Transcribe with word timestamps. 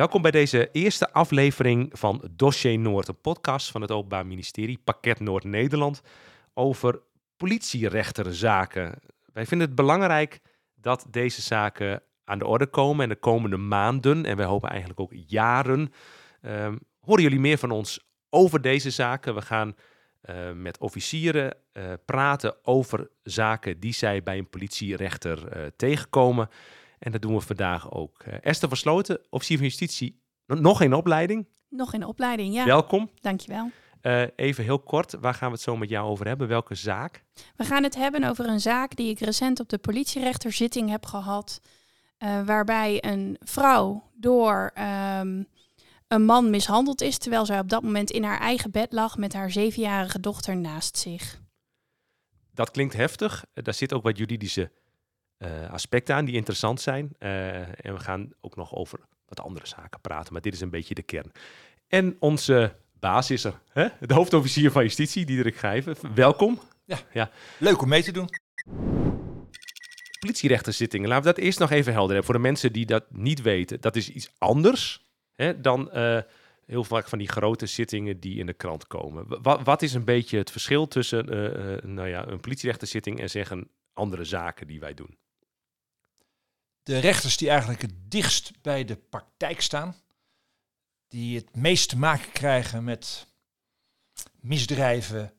Welkom 0.00 0.22
bij 0.22 0.30
deze 0.30 0.68
eerste 0.72 1.12
aflevering 1.12 1.90
van 1.92 2.28
Dossier 2.30 2.78
Noord, 2.78 3.08
een 3.08 3.20
podcast 3.20 3.70
van 3.70 3.80
het 3.80 3.90
Openbaar 3.90 4.26
Ministerie, 4.26 4.80
Pakket 4.84 5.20
Noord-Nederland, 5.20 6.02
over 6.54 7.00
politierechterzaken. 7.36 8.98
Wij 9.32 9.46
vinden 9.46 9.66
het 9.66 9.76
belangrijk 9.76 10.40
dat 10.74 11.06
deze 11.10 11.42
zaken 11.42 12.02
aan 12.24 12.38
de 12.38 12.46
orde 12.46 12.66
komen 12.66 13.02
en 13.02 13.08
de 13.08 13.16
komende 13.16 13.56
maanden, 13.56 14.24
en 14.24 14.36
wij 14.36 14.46
hopen 14.46 14.68
eigenlijk 14.68 15.00
ook 15.00 15.12
jaren, 15.26 15.92
ehm, 16.42 16.76
horen 17.00 17.22
jullie 17.22 17.40
meer 17.40 17.58
van 17.58 17.70
ons 17.70 18.10
over 18.30 18.60
deze 18.60 18.90
zaken. 18.90 19.34
We 19.34 19.42
gaan 19.42 19.76
uh, 20.30 20.36
met 20.54 20.78
officieren 20.78 21.56
uh, 21.72 21.92
praten 22.04 22.54
over 22.62 23.10
zaken 23.22 23.80
die 23.80 23.92
zij 23.92 24.22
bij 24.22 24.38
een 24.38 24.50
politierechter 24.50 25.56
uh, 25.56 25.66
tegenkomen. 25.76 26.48
En 27.00 27.12
dat 27.12 27.22
doen 27.22 27.34
we 27.34 27.40
vandaag 27.40 27.90
ook. 27.92 28.22
Esther 28.22 28.68
Versloten, 28.68 29.20
officier 29.30 29.56
van 29.56 29.66
justitie, 29.66 30.22
nog 30.46 30.80
in 30.80 30.94
opleiding. 30.94 31.48
Nog 31.68 31.94
in 31.94 32.04
opleiding, 32.04 32.54
ja. 32.54 32.64
Welkom. 32.64 33.10
Dankjewel. 33.14 33.70
Uh, 34.02 34.22
even 34.36 34.64
heel 34.64 34.78
kort, 34.78 35.16
waar 35.20 35.34
gaan 35.34 35.48
we 35.48 35.54
het 35.54 35.62
zo 35.62 35.76
met 35.76 35.88
jou 35.88 36.08
over 36.08 36.26
hebben? 36.26 36.48
Welke 36.48 36.74
zaak? 36.74 37.24
We 37.56 37.64
gaan 37.64 37.82
het 37.82 37.94
hebben 37.94 38.24
over 38.24 38.48
een 38.48 38.60
zaak 38.60 38.96
die 38.96 39.10
ik 39.10 39.18
recent 39.18 39.60
op 39.60 39.68
de 39.68 39.78
politierechterzitting 39.78 40.90
heb 40.90 41.06
gehad. 41.06 41.60
Uh, 42.18 42.42
waarbij 42.44 43.04
een 43.04 43.36
vrouw 43.40 44.10
door 44.14 44.72
um, 45.18 45.46
een 46.08 46.24
man 46.24 46.50
mishandeld 46.50 47.00
is, 47.00 47.18
terwijl 47.18 47.46
zij 47.46 47.58
op 47.58 47.68
dat 47.68 47.82
moment 47.82 48.10
in 48.10 48.24
haar 48.24 48.40
eigen 48.40 48.70
bed 48.70 48.92
lag 48.92 49.16
met 49.16 49.32
haar 49.32 49.50
zevenjarige 49.50 50.20
dochter 50.20 50.56
naast 50.56 50.96
zich. 50.96 51.40
Dat 52.54 52.70
klinkt 52.70 52.94
heftig. 52.94 53.44
Daar 53.52 53.74
zit 53.74 53.92
ook 53.92 54.02
wat 54.02 54.18
juridische 54.18 54.72
uh, 55.42 55.70
aspecten 55.70 56.14
aan 56.14 56.24
die 56.24 56.34
interessant 56.34 56.80
zijn. 56.80 57.14
Uh, 57.18 57.56
en 57.58 57.94
we 57.94 57.98
gaan 57.98 58.30
ook 58.40 58.56
nog 58.56 58.74
over 58.74 59.00
wat 59.26 59.40
andere 59.40 59.66
zaken 59.66 60.00
praten, 60.00 60.32
maar 60.32 60.42
dit 60.42 60.54
is 60.54 60.60
een 60.60 60.70
beetje 60.70 60.94
de 60.94 61.02
kern. 61.02 61.32
En 61.88 62.16
onze 62.18 62.74
baas 62.98 63.30
is 63.30 63.44
er, 63.44 63.60
hè? 63.68 63.88
de 64.00 64.14
hoofdofficier 64.14 64.70
van 64.70 64.82
justitie, 64.82 65.24
Diederik 65.24 65.56
Gijven. 65.56 65.96
Welkom. 66.14 66.60
Ja, 66.84 66.98
ja, 67.12 67.30
leuk 67.58 67.82
om 67.82 67.88
mee 67.88 68.02
te 68.02 68.12
doen. 68.12 68.28
Politierechterzittingen, 70.20 71.08
laten 71.08 71.24
we 71.24 71.34
dat 71.34 71.44
eerst 71.44 71.58
nog 71.58 71.70
even 71.70 71.92
helder 71.92 72.14
hebben. 72.14 72.24
Voor 72.24 72.34
de 72.34 72.48
mensen 72.48 72.72
die 72.72 72.86
dat 72.86 73.04
niet 73.10 73.42
weten, 73.42 73.80
dat 73.80 73.96
is 73.96 74.10
iets 74.10 74.30
anders 74.38 75.08
hè, 75.34 75.60
dan 75.60 75.90
uh, 75.94 76.18
heel 76.66 76.84
vaak 76.84 77.08
van 77.08 77.18
die 77.18 77.28
grote 77.28 77.66
zittingen 77.66 78.20
die 78.20 78.38
in 78.38 78.46
de 78.46 78.52
krant 78.52 78.86
komen. 78.86 79.42
Wat, 79.42 79.62
wat 79.62 79.82
is 79.82 79.94
een 79.94 80.04
beetje 80.04 80.38
het 80.38 80.50
verschil 80.50 80.88
tussen 80.88 81.34
uh, 81.34 81.72
uh, 81.72 81.82
nou 81.82 82.08
ja, 82.08 82.26
een 82.26 82.40
politierechterzitting 82.40 83.20
en 83.20 83.30
zeggen 83.30 83.68
andere 83.92 84.24
zaken 84.24 84.66
die 84.66 84.80
wij 84.80 84.94
doen? 84.94 85.18
De 86.90 86.98
rechters 86.98 87.36
die 87.36 87.48
eigenlijk 87.48 87.82
het 87.82 88.10
dichtst 88.10 88.52
bij 88.62 88.84
de 88.84 88.96
praktijk 88.96 89.60
staan, 89.60 89.96
die 91.08 91.36
het 91.36 91.56
meest 91.56 91.88
te 91.88 91.96
maken 91.96 92.32
krijgen 92.32 92.84
met 92.84 93.26
misdrijven 94.40 95.32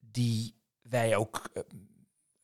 die 0.00 0.54
wij 0.82 1.16
ook 1.16 1.42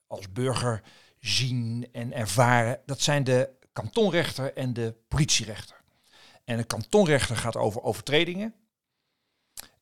als 0.07 0.33
burger 0.33 0.83
zien 1.19 1.89
en 1.93 2.13
ervaren, 2.13 2.81
dat 2.87 3.01
zijn 3.01 3.25
de 3.25 3.51
kantonrechter 3.73 4.55
en 4.55 4.73
de 4.73 4.95
politierechter. 5.09 5.81
En 6.45 6.57
de 6.57 6.65
kantonrechter 6.65 7.37
gaat 7.37 7.57
over 7.57 7.83
overtredingen. 7.83 8.55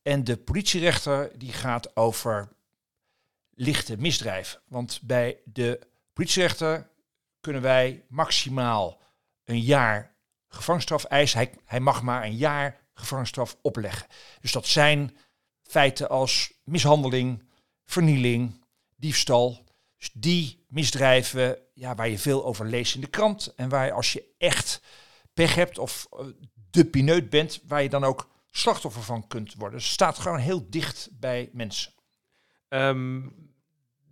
En 0.02 0.24
de 0.24 0.36
politierechter 0.36 1.38
die 1.38 1.52
gaat 1.52 1.96
over 1.96 2.48
lichte 3.50 3.96
misdrijven. 3.96 4.60
Want 4.68 5.00
bij 5.02 5.40
de 5.44 5.88
politierechter 6.12 6.89
kunnen 7.40 7.62
wij 7.62 8.04
maximaal 8.08 9.00
een 9.44 9.60
jaar 9.60 10.16
gevangenisstraf 10.48 11.04
eisen. 11.04 11.38
Hij, 11.38 11.54
hij 11.64 11.80
mag 11.80 12.02
maar 12.02 12.24
een 12.24 12.36
jaar 12.36 12.80
gevangenisstraf 12.94 13.56
opleggen. 13.62 14.06
Dus 14.40 14.52
dat 14.52 14.66
zijn 14.66 15.16
feiten 15.62 16.08
als 16.08 16.52
mishandeling, 16.64 17.48
vernieling, 17.84 18.64
diefstal. 18.96 19.64
Dus 19.96 20.10
die 20.14 20.64
misdrijven 20.68 21.58
ja, 21.74 21.94
waar 21.94 22.08
je 22.08 22.18
veel 22.18 22.44
over 22.44 22.66
leest 22.66 22.94
in 22.94 23.00
de 23.00 23.06
krant. 23.06 23.54
En 23.54 23.68
waar 23.68 23.86
je 23.86 23.92
als 23.92 24.12
je 24.12 24.34
echt 24.38 24.82
pech 25.32 25.54
hebt 25.54 25.78
of 25.78 26.08
de 26.70 26.84
pineut 26.84 27.30
bent, 27.30 27.60
waar 27.66 27.82
je 27.82 27.88
dan 27.88 28.04
ook 28.04 28.30
slachtoffer 28.50 29.02
van 29.02 29.26
kunt 29.26 29.54
worden. 29.54 29.78
Dus 29.78 29.84
het 29.84 29.94
staat 29.94 30.18
gewoon 30.18 30.38
heel 30.38 30.70
dicht 30.70 31.08
bij 31.12 31.50
mensen. 31.52 31.92
Um, 32.68 33.49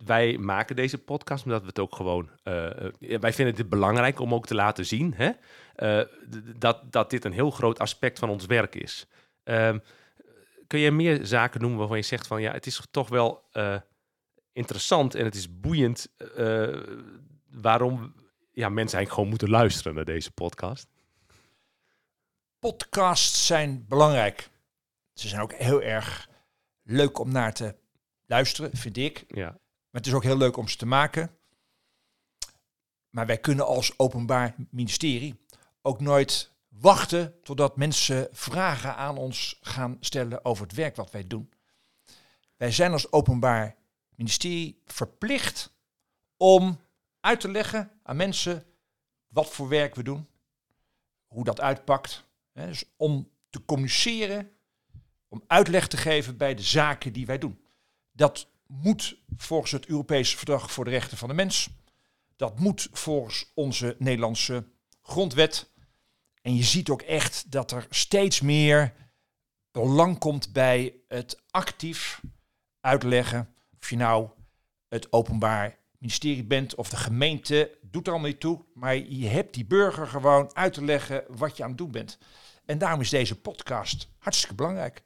wij 0.05 0.37
maken 0.37 0.75
deze 0.75 0.97
podcast 0.97 1.45
omdat 1.45 1.61
we 1.61 1.67
het 1.67 1.79
ook 1.79 1.95
gewoon. 1.95 2.29
Uh, 2.43 2.69
wij 2.99 3.33
vinden 3.33 3.55
het 3.55 3.69
belangrijk 3.69 4.19
om 4.19 4.33
ook 4.33 4.45
te 4.45 4.55
laten 4.55 4.85
zien 4.85 5.13
hè, 5.15 5.31
uh, 5.77 6.05
dat, 6.57 6.91
dat 6.91 7.09
dit 7.09 7.25
een 7.25 7.31
heel 7.31 7.51
groot 7.51 7.79
aspect 7.79 8.19
van 8.19 8.29
ons 8.29 8.45
werk 8.45 8.75
is. 8.75 9.07
Um, 9.43 9.81
kun 10.67 10.79
je 10.79 10.91
meer 10.91 11.25
zaken 11.25 11.61
noemen 11.61 11.79
waarvan 11.79 11.97
je 11.97 12.03
zegt 12.03 12.27
van 12.27 12.41
ja, 12.41 12.51
het 12.51 12.65
is 12.65 12.81
toch 12.91 13.09
wel 13.09 13.43
uh, 13.53 13.75
interessant 14.53 15.15
en 15.15 15.25
het 15.25 15.35
is 15.35 15.59
boeiend 15.59 16.11
waarom 17.51 18.13
ja, 18.51 18.69
mensen 18.69 18.97
eigenlijk 18.97 19.11
gewoon 19.11 19.29
moeten 19.29 19.49
luisteren 19.49 19.95
naar 19.95 20.05
deze 20.05 20.31
podcast? 20.31 20.87
Podcasts 22.59 23.45
zijn 23.45 23.85
belangrijk. 23.87 24.49
Ze 25.13 25.27
zijn 25.27 25.41
ook 25.41 25.53
heel 25.53 25.81
erg 25.81 26.29
leuk 26.83 27.19
om 27.19 27.31
naar 27.31 27.53
te 27.53 27.75
luisteren, 28.25 28.77
vind 28.77 28.97
ik. 28.97 29.23
Ja. 29.27 29.57
Maar 29.89 30.01
het 30.01 30.07
is 30.07 30.13
ook 30.13 30.23
heel 30.23 30.37
leuk 30.37 30.57
om 30.57 30.67
ze 30.67 30.77
te 30.77 30.85
maken. 30.85 31.37
Maar 33.09 33.25
wij 33.25 33.37
kunnen 33.37 33.65
als 33.65 33.99
openbaar 33.99 34.55
ministerie 34.69 35.45
ook 35.81 36.01
nooit 36.01 36.51
wachten 36.67 37.41
totdat 37.43 37.77
mensen 37.77 38.27
vragen 38.31 38.95
aan 38.95 39.17
ons 39.17 39.59
gaan 39.61 39.97
stellen 39.99 40.45
over 40.45 40.63
het 40.63 40.75
werk 40.75 40.95
wat 40.95 41.11
wij 41.11 41.27
doen. 41.27 41.53
Wij 42.55 42.71
zijn 42.71 42.91
als 42.91 43.11
openbaar 43.11 43.75
ministerie 44.15 44.81
verplicht 44.85 45.73
om 46.37 46.79
uit 47.19 47.39
te 47.39 47.51
leggen 47.51 47.91
aan 48.03 48.15
mensen 48.15 48.65
wat 49.27 49.49
voor 49.49 49.67
werk 49.67 49.95
we 49.95 50.03
doen, 50.03 50.27
hoe 51.27 51.43
dat 51.43 51.61
uitpakt. 51.61 52.27
Dus 52.53 52.83
om 52.95 53.29
te 53.49 53.65
communiceren, 53.65 54.51
om 55.27 55.43
uitleg 55.47 55.87
te 55.87 55.97
geven 55.97 56.37
bij 56.37 56.55
de 56.55 56.61
zaken 56.61 57.13
die 57.13 57.25
wij 57.25 57.37
doen. 57.37 57.65
Dat 58.11 58.47
moet 58.69 59.17
volgens 59.37 59.71
het 59.71 59.85
Europese 59.85 60.37
Verdrag 60.37 60.71
voor 60.71 60.85
de 60.85 60.91
Rechten 60.91 61.17
van 61.17 61.27
de 61.27 61.33
Mens. 61.33 61.69
Dat 62.35 62.59
moet 62.59 62.87
volgens 62.91 63.51
onze 63.53 63.95
Nederlandse 63.99 64.67
grondwet. 65.01 65.69
En 66.41 66.55
je 66.55 66.63
ziet 66.63 66.89
ook 66.89 67.01
echt 67.01 67.51
dat 67.51 67.71
er 67.71 67.87
steeds 67.89 68.41
meer 68.41 68.93
belang 69.71 70.17
komt 70.17 70.53
bij 70.53 70.95
het 71.07 71.41
actief 71.51 72.21
uitleggen. 72.81 73.53
Of 73.81 73.89
je 73.89 73.95
nou 73.95 74.29
het 74.87 75.11
openbaar 75.13 75.77
ministerie 75.97 76.43
bent 76.43 76.75
of 76.75 76.89
de 76.89 76.97
gemeente, 76.97 77.77
doet 77.81 78.05
er 78.07 78.11
allemaal 78.11 78.29
niet 78.29 78.39
toe. 78.39 78.65
Maar 78.73 78.97
je 78.97 79.27
hebt 79.27 79.53
die 79.53 79.65
burger 79.65 80.07
gewoon 80.07 80.55
uit 80.55 80.73
te 80.73 80.83
leggen 80.83 81.23
wat 81.27 81.57
je 81.57 81.63
aan 81.63 81.69
het 81.69 81.77
doen 81.77 81.91
bent. 81.91 82.17
En 82.65 82.77
daarom 82.77 83.01
is 83.01 83.09
deze 83.09 83.39
podcast 83.39 84.09
hartstikke 84.17 84.55
belangrijk. 84.55 85.03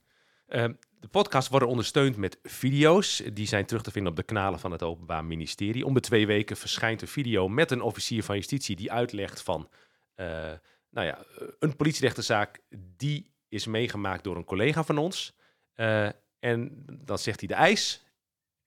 Uh, 0.48 0.66
de 1.00 1.08
podcasts 1.08 1.50
worden 1.50 1.70
ondersteund 1.70 2.18
met 2.18 2.40
video's. 2.44 3.24
Die 3.34 3.48
zijn 3.48 3.66
terug 3.66 3.84
te 3.84 3.92
vinden 3.92 4.12
op 4.12 4.18
de 4.18 4.24
kanalen 4.24 4.60
van 4.60 4.72
het 4.72 4.84
Openbaar 4.84 5.26
Ministerie. 5.26 5.86
Om 5.86 5.94
de 5.94 6.00
twee 6.00 6.28
weken 6.28 6.58
verschijnt 6.58 7.02
een 7.02 7.08
video 7.08 7.48
met 7.48 7.72
een 7.72 7.82
officier 7.82 8.24
van 8.24 8.36
justitie 8.36 8.76
die 8.76 8.92
uitlegt 8.92 9.42
van 9.42 9.70
uh, 10.16 10.52
nou 10.90 11.08
ja, 11.08 11.26
een 11.60 11.76
politierechterzaak 11.76 12.60
die 12.98 13.32
is 13.50 13.66
meegemaakt 13.66 14.24
door 14.24 14.36
een 14.36 14.46
collega 14.46 14.84
van 14.84 14.98
ons. 14.98 15.36
Uh, 15.76 16.10
en 16.40 16.86
dan 17.02 17.18
zegt 17.18 17.40
hij 17.40 17.48
de 17.48 17.54
eis 17.54 18.06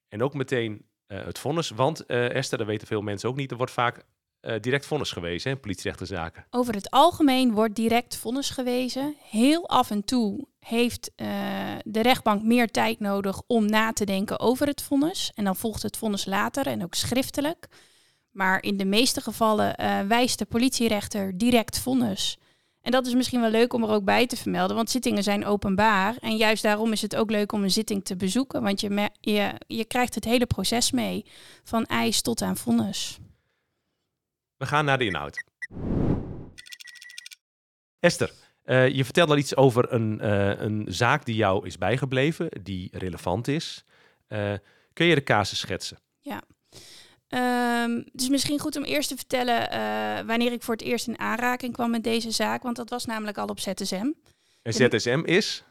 en 0.08 0.22
ook 0.22 0.34
meteen 0.34 0.86
uh, 1.06 1.24
het 1.24 1.38
vonnis. 1.38 1.70
Want 1.70 2.06
Esther, 2.06 2.58
dat 2.58 2.66
weten 2.66 2.86
veel 2.86 3.02
mensen 3.02 3.28
ook 3.28 3.36
niet, 3.36 3.50
er 3.50 3.56
wordt 3.56 3.72
vaak 3.72 4.04
direct 4.60 4.86
vonnis 4.86 5.12
gewezen 5.12 5.50
in 5.50 5.60
politierechterzaken? 5.60 6.46
Over 6.50 6.74
het 6.74 6.90
algemeen 6.90 7.52
wordt 7.52 7.74
direct 7.74 8.16
vonnis 8.16 8.50
gewezen. 8.50 9.14
Heel 9.30 9.68
af 9.68 9.90
en 9.90 10.04
toe 10.04 10.46
heeft 10.58 11.10
uh, 11.16 11.28
de 11.84 12.02
rechtbank 12.02 12.42
meer 12.42 12.70
tijd 12.70 13.00
nodig 13.00 13.42
om 13.46 13.66
na 13.66 13.92
te 13.92 14.04
denken 14.04 14.40
over 14.40 14.66
het 14.66 14.82
vonnis. 14.82 15.32
En 15.34 15.44
dan 15.44 15.56
volgt 15.56 15.82
het 15.82 15.96
vonnis 15.96 16.24
later 16.24 16.66
en 16.66 16.82
ook 16.82 16.94
schriftelijk. 16.94 17.68
Maar 18.30 18.62
in 18.62 18.76
de 18.76 18.84
meeste 18.84 19.20
gevallen 19.20 19.74
uh, 19.80 20.00
wijst 20.00 20.38
de 20.38 20.44
politierechter 20.44 21.38
direct 21.38 21.78
vonnis. 21.78 22.38
En 22.80 22.92
dat 22.92 23.06
is 23.06 23.14
misschien 23.14 23.40
wel 23.40 23.50
leuk 23.50 23.72
om 23.72 23.82
er 23.82 23.90
ook 23.90 24.04
bij 24.04 24.26
te 24.26 24.36
vermelden, 24.36 24.76
want 24.76 24.90
zittingen 24.90 25.22
zijn 25.22 25.44
openbaar. 25.44 26.16
En 26.20 26.36
juist 26.36 26.62
daarom 26.62 26.92
is 26.92 27.02
het 27.02 27.16
ook 27.16 27.30
leuk 27.30 27.52
om 27.52 27.62
een 27.62 27.70
zitting 27.70 28.04
te 28.04 28.16
bezoeken, 28.16 28.62
want 28.62 28.80
je, 28.80 29.10
je, 29.20 29.52
je 29.66 29.84
krijgt 29.84 30.14
het 30.14 30.24
hele 30.24 30.46
proces 30.46 30.90
mee, 30.90 31.24
van 31.64 31.84
eis 31.84 32.22
tot 32.22 32.42
aan 32.42 32.56
vonnis. 32.56 33.18
We 34.56 34.66
gaan 34.66 34.84
naar 34.84 34.98
de 34.98 35.04
inhoud. 35.04 35.44
Esther, 38.00 38.32
uh, 38.64 38.88
je 38.88 39.04
vertelde 39.04 39.32
al 39.32 39.38
iets 39.38 39.56
over 39.56 39.92
een, 39.92 40.18
uh, 40.22 40.60
een 40.60 40.84
zaak 40.88 41.24
die 41.24 41.34
jou 41.34 41.66
is 41.66 41.78
bijgebleven, 41.78 42.48
die 42.62 42.88
relevant 42.98 43.48
is. 43.48 43.84
Uh, 44.28 44.52
kun 44.92 45.06
je 45.06 45.14
de 45.14 45.22
casus 45.22 45.58
schetsen? 45.58 45.98
Ja. 46.20 46.42
Het 48.12 48.20
is 48.20 48.28
misschien 48.28 48.58
goed 48.58 48.76
om 48.76 48.84
eerst 48.84 49.08
te 49.08 49.16
vertellen 49.16 49.70
eh, 49.70 50.26
wanneer 50.26 50.52
ik 50.52 50.62
voor 50.62 50.74
het 50.74 50.84
eerst 50.84 51.06
in 51.06 51.18
aanraking 51.18 51.72
kwam 51.72 51.90
met 51.90 52.04
deze 52.04 52.30
zaak, 52.30 52.62
want 52.62 52.76
dat 52.76 52.90
was 52.90 53.04
namelijk 53.04 53.38
al 53.38 53.46
op 53.46 53.60
ZSM. 53.60 54.12
En 54.62 54.72
ZSM 54.72 55.22
is? 55.24 55.64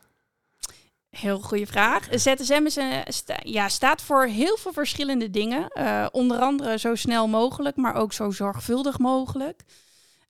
Heel 1.17 1.39
goede 1.39 1.65
vraag. 1.65 2.07
ZSM 2.11 2.61
is 2.65 2.75
een, 2.75 3.03
sta- 3.07 3.39
ja, 3.43 3.69
staat 3.69 4.01
voor 4.01 4.25
heel 4.25 4.57
veel 4.57 4.73
verschillende 4.73 5.29
dingen. 5.29 5.67
Eh, 5.67 6.05
onder 6.11 6.39
andere 6.39 6.77
zo 6.77 6.95
snel 6.95 7.27
mogelijk, 7.27 7.75
maar 7.75 7.95
ook 7.95 8.13
zo 8.13 8.31
zorgvuldig 8.31 8.99
mogelijk. 8.99 9.61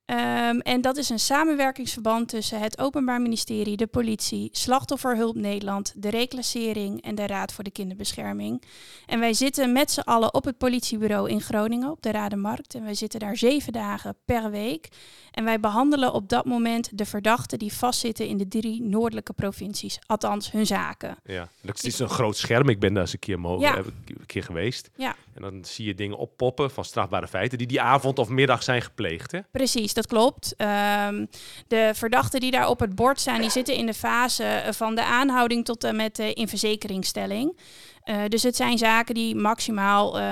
Ehm, 0.05 0.59
en 0.59 0.81
dat 0.81 0.97
is 0.97 1.09
een 1.09 1.19
samenwerkingsverband 1.19 2.27
tussen 2.29 2.59
het 2.59 2.79
Openbaar 2.79 3.21
Ministerie, 3.21 3.77
de 3.77 3.87
politie, 3.87 4.49
Slachtofferhulp 4.51 5.35
Nederland, 5.35 5.93
de 5.95 6.09
reclassering 6.09 7.01
en 7.01 7.15
de 7.15 7.27
Raad 7.27 7.53
voor 7.53 7.63
de 7.63 7.71
Kinderbescherming. 7.71 8.61
En 9.05 9.19
wij 9.19 9.33
zitten 9.33 9.71
met 9.71 9.91
z'n 9.91 9.99
allen 9.99 10.33
op 10.33 10.45
het 10.45 10.57
politiebureau 10.57 11.29
in 11.29 11.41
Groningen, 11.41 11.91
op 11.91 12.01
de 12.01 12.11
Radenmarkt. 12.11 12.75
En 12.75 12.83
wij 12.83 12.93
zitten 12.93 13.19
daar 13.19 13.37
zeven 13.37 13.73
dagen 13.73 14.15
per 14.25 14.51
week. 14.51 14.87
En 15.31 15.43
wij 15.43 15.59
behandelen 15.59 16.13
op 16.13 16.29
dat 16.29 16.45
moment 16.45 16.97
de 16.97 17.05
verdachten 17.05 17.59
die 17.59 17.73
vastzitten 17.73 18.27
in 18.27 18.37
de 18.37 18.47
drie 18.47 18.81
noordelijke 18.81 19.33
provincies. 19.33 19.99
Althans, 20.05 20.51
hun 20.51 20.65
zaken. 20.65 21.15
Ja. 21.23 21.49
Dat 21.61 21.83
is 21.83 21.99
een 21.99 22.09
groot 22.09 22.37
scherm. 22.37 22.69
Ik 22.69 22.79
ben 22.79 22.93
daar 22.93 23.03
eens 23.03 23.13
een 23.13 23.19
keer, 23.19 23.39
mogen, 23.39 23.61
Ja. 23.61 23.77
ik 23.77 23.85
een 24.07 24.25
keer 24.25 24.43
geweest. 24.43 24.89
Ja. 24.95 25.15
En 25.33 25.41
dan 25.41 25.65
zie 25.65 25.85
je 25.85 25.95
dingen 25.95 26.17
oppoppen 26.17 26.71
van 26.71 26.85
strafbare 26.85 27.27
feiten 27.27 27.57
die 27.57 27.67
die 27.67 27.81
avond 27.81 28.19
of 28.19 28.29
middag 28.29 28.63
zijn 28.63 28.81
gepleegd. 28.81 29.31
Hè? 29.31 29.39
Precies, 29.51 29.93
dat 29.95 30.07
klopt. 30.07 30.53
Ehm, 30.57 31.25
de 31.67 31.91
verdachten 31.93 32.39
die 32.39 32.51
daar 32.51 32.69
op 32.69 32.79
het 32.79 32.95
bord 32.95 33.19
staan, 33.19 33.41
die 33.41 33.49
zitten 33.49 33.75
in 33.75 33.85
de 33.85 33.93
fase 33.93 34.43
eh, 34.43 34.71
van 34.71 34.95
de 34.95 35.03
aanhouding 35.03 35.65
tot 35.65 35.83
en 35.83 35.95
met 35.95 36.15
de 36.15 36.33
inverzekeringstelling. 36.33 37.57
Eh, 38.03 38.17
dus 38.27 38.43
het 38.43 38.55
zijn 38.55 38.77
zaken 38.77 39.15
die 39.15 39.35
maximaal 39.35 40.19
eh, 40.19 40.27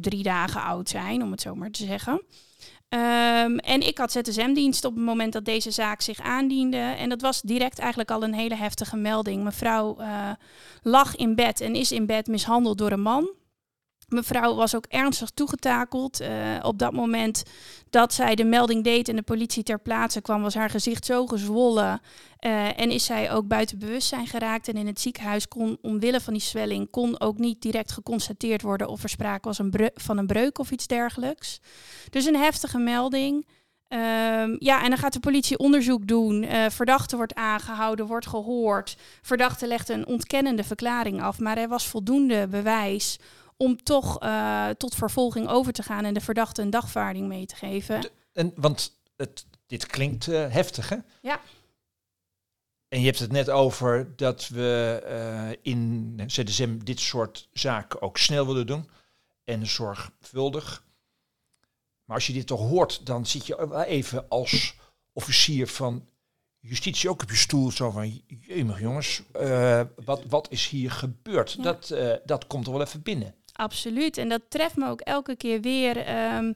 drie 0.00 0.22
dagen 0.22 0.62
oud 0.62 0.88
zijn, 0.88 1.22
om 1.22 1.30
het 1.30 1.40
zo 1.40 1.54
maar 1.54 1.70
te 1.70 1.84
zeggen. 1.84 2.22
Ehm, 2.90 3.56
en 3.56 3.86
ik 3.86 3.98
had 3.98 4.12
ZSM-dienst 4.12 4.84
op 4.84 4.94
het 4.94 5.04
moment 5.04 5.32
dat 5.32 5.44
deze 5.44 5.70
zaak 5.70 6.00
zich 6.00 6.20
aandiende. 6.20 6.76
En 6.76 7.08
dat 7.08 7.20
was 7.20 7.40
direct 7.40 7.78
eigenlijk 7.78 8.10
al 8.10 8.22
een 8.22 8.34
hele 8.34 8.54
heftige 8.54 8.96
melding. 8.96 9.42
Mevrouw 9.42 9.96
eh, 9.98 10.30
lag 10.82 11.16
in 11.16 11.34
bed 11.34 11.60
en 11.60 11.74
is 11.74 11.92
in 11.92 12.06
bed 12.06 12.26
mishandeld 12.26 12.78
door 12.78 12.92
een 12.92 13.02
man. 13.02 13.30
Mevrouw 14.10 14.54
was 14.54 14.74
ook 14.74 14.86
ernstig 14.86 15.30
toegetakeld. 15.30 16.20
Eh, 16.20 16.30
op 16.62 16.78
dat 16.78 16.92
moment 16.92 17.42
dat 17.90 18.14
zij 18.14 18.34
de 18.34 18.44
melding 18.44 18.84
deed 18.84 19.08
en 19.08 19.16
de 19.16 19.22
politie 19.22 19.62
ter 19.62 19.80
plaatse 19.80 20.20
kwam, 20.20 20.42
was 20.42 20.54
haar 20.54 20.70
gezicht 20.70 21.04
zo 21.04 21.26
gezwollen. 21.26 22.00
eh, 22.38 22.80
en 22.80 22.90
is 22.90 23.04
zij 23.04 23.32
ook 23.32 23.48
buiten 23.48 23.78
bewustzijn 23.78 24.26
geraakt. 24.26 24.68
En 24.68 24.76
in 24.76 24.86
het 24.86 25.00
ziekenhuis 25.00 25.48
kon, 25.48 25.78
omwille 25.82 26.20
van 26.20 26.32
die 26.32 26.42
zwelling, 26.42 26.90
kon 26.90 27.20
ook 27.20 27.38
niet 27.38 27.62
direct 27.62 27.92
geconstateerd 27.92 28.62
worden 28.62 28.88
of 28.88 29.02
er 29.02 29.08
sprake 29.08 29.48
was 29.48 29.58
een 29.58 29.90
van 29.94 30.18
een 30.18 30.26
breuk 30.26 30.58
of 30.58 30.70
iets 30.70 30.86
dergelijks. 30.86 31.60
Dus 32.10 32.24
een 32.24 32.36
heftige 32.36 32.78
melding. 32.78 33.46
Ehm, 33.90 34.56
ja, 34.58 34.82
en 34.82 34.88
dan 34.88 34.98
gaat 34.98 35.12
de 35.12 35.20
politie 35.20 35.58
onderzoek 35.58 36.06
doen. 36.06 36.42
Eh, 36.42 36.70
verdachte 36.70 37.16
wordt 37.16 37.34
aangehouden, 37.34 38.06
wordt 38.06 38.26
gehoord. 38.26 38.96
Verdachte 39.22 39.66
legt 39.66 39.88
een 39.88 40.06
ontkennende 40.06 40.64
verklaring 40.64 41.22
af. 41.22 41.38
Maar 41.38 41.56
er 41.56 41.68
was 41.68 41.86
voldoende 41.86 42.48
bewijs 42.48 43.18
om 43.60 43.82
toch 43.82 44.18
eh, 44.18 44.68
tot 44.68 44.94
vervolging 44.94 45.48
over 45.48 45.72
te 45.72 45.82
gaan 45.82 46.04
en 46.04 46.14
de 46.14 46.20
verdachte 46.20 46.62
een 46.62 46.70
dagvaarding 46.70 47.28
mee 47.28 47.46
te 47.46 47.54
geven. 47.54 48.10
En, 48.32 48.52
want 48.56 49.00
het, 49.16 49.46
dit 49.66 49.86
klinkt 49.86 50.28
eh, 50.28 50.48
heftig, 50.48 50.88
hè? 50.88 50.96
Ja. 51.22 51.40
En 52.88 53.00
je 53.00 53.06
hebt 53.06 53.18
het 53.18 53.32
net 53.32 53.50
over 53.50 54.16
dat 54.16 54.48
we 54.48 55.00
eh, 55.06 55.72
in 55.72 56.20
ZSM 56.26 56.78
dit 56.78 57.00
soort 57.00 57.48
zaken 57.52 58.02
ook 58.02 58.18
snel 58.18 58.46
willen 58.46 58.66
doen. 58.66 58.88
En 59.44 59.66
zorgvuldig. 59.66 60.84
Maar 62.04 62.16
als 62.16 62.26
je 62.26 62.32
dit 62.32 62.46
toch 62.46 62.68
hoort, 62.68 63.06
dan 63.06 63.26
zit 63.26 63.46
je 63.46 63.68
wel 63.68 63.82
even 63.82 64.28
als 64.28 64.74
officier 65.12 65.68
van 65.68 66.08
justitie 66.58 67.10
ook 67.10 67.22
op 67.22 67.30
je 67.30 67.36
stoel. 67.36 67.70
Zo 67.70 67.90
van, 67.90 68.22
jemig 68.26 68.80
jongens, 68.80 69.22
wat, 70.04 70.24
wat 70.28 70.50
is 70.50 70.68
hier 70.68 70.90
gebeurd? 70.90 71.52
Ja. 71.52 71.62
Dat, 71.62 71.94
dat 72.24 72.46
komt 72.46 72.66
er 72.66 72.72
wel 72.72 72.82
even 72.82 73.02
binnen. 73.02 73.34
Absoluut. 73.60 74.16
En 74.18 74.28
dat 74.28 74.42
treft 74.48 74.76
me 74.76 74.88
ook 74.88 75.00
elke 75.00 75.36
keer 75.36 75.60
weer. 75.60 75.96
ehm, 75.96 76.52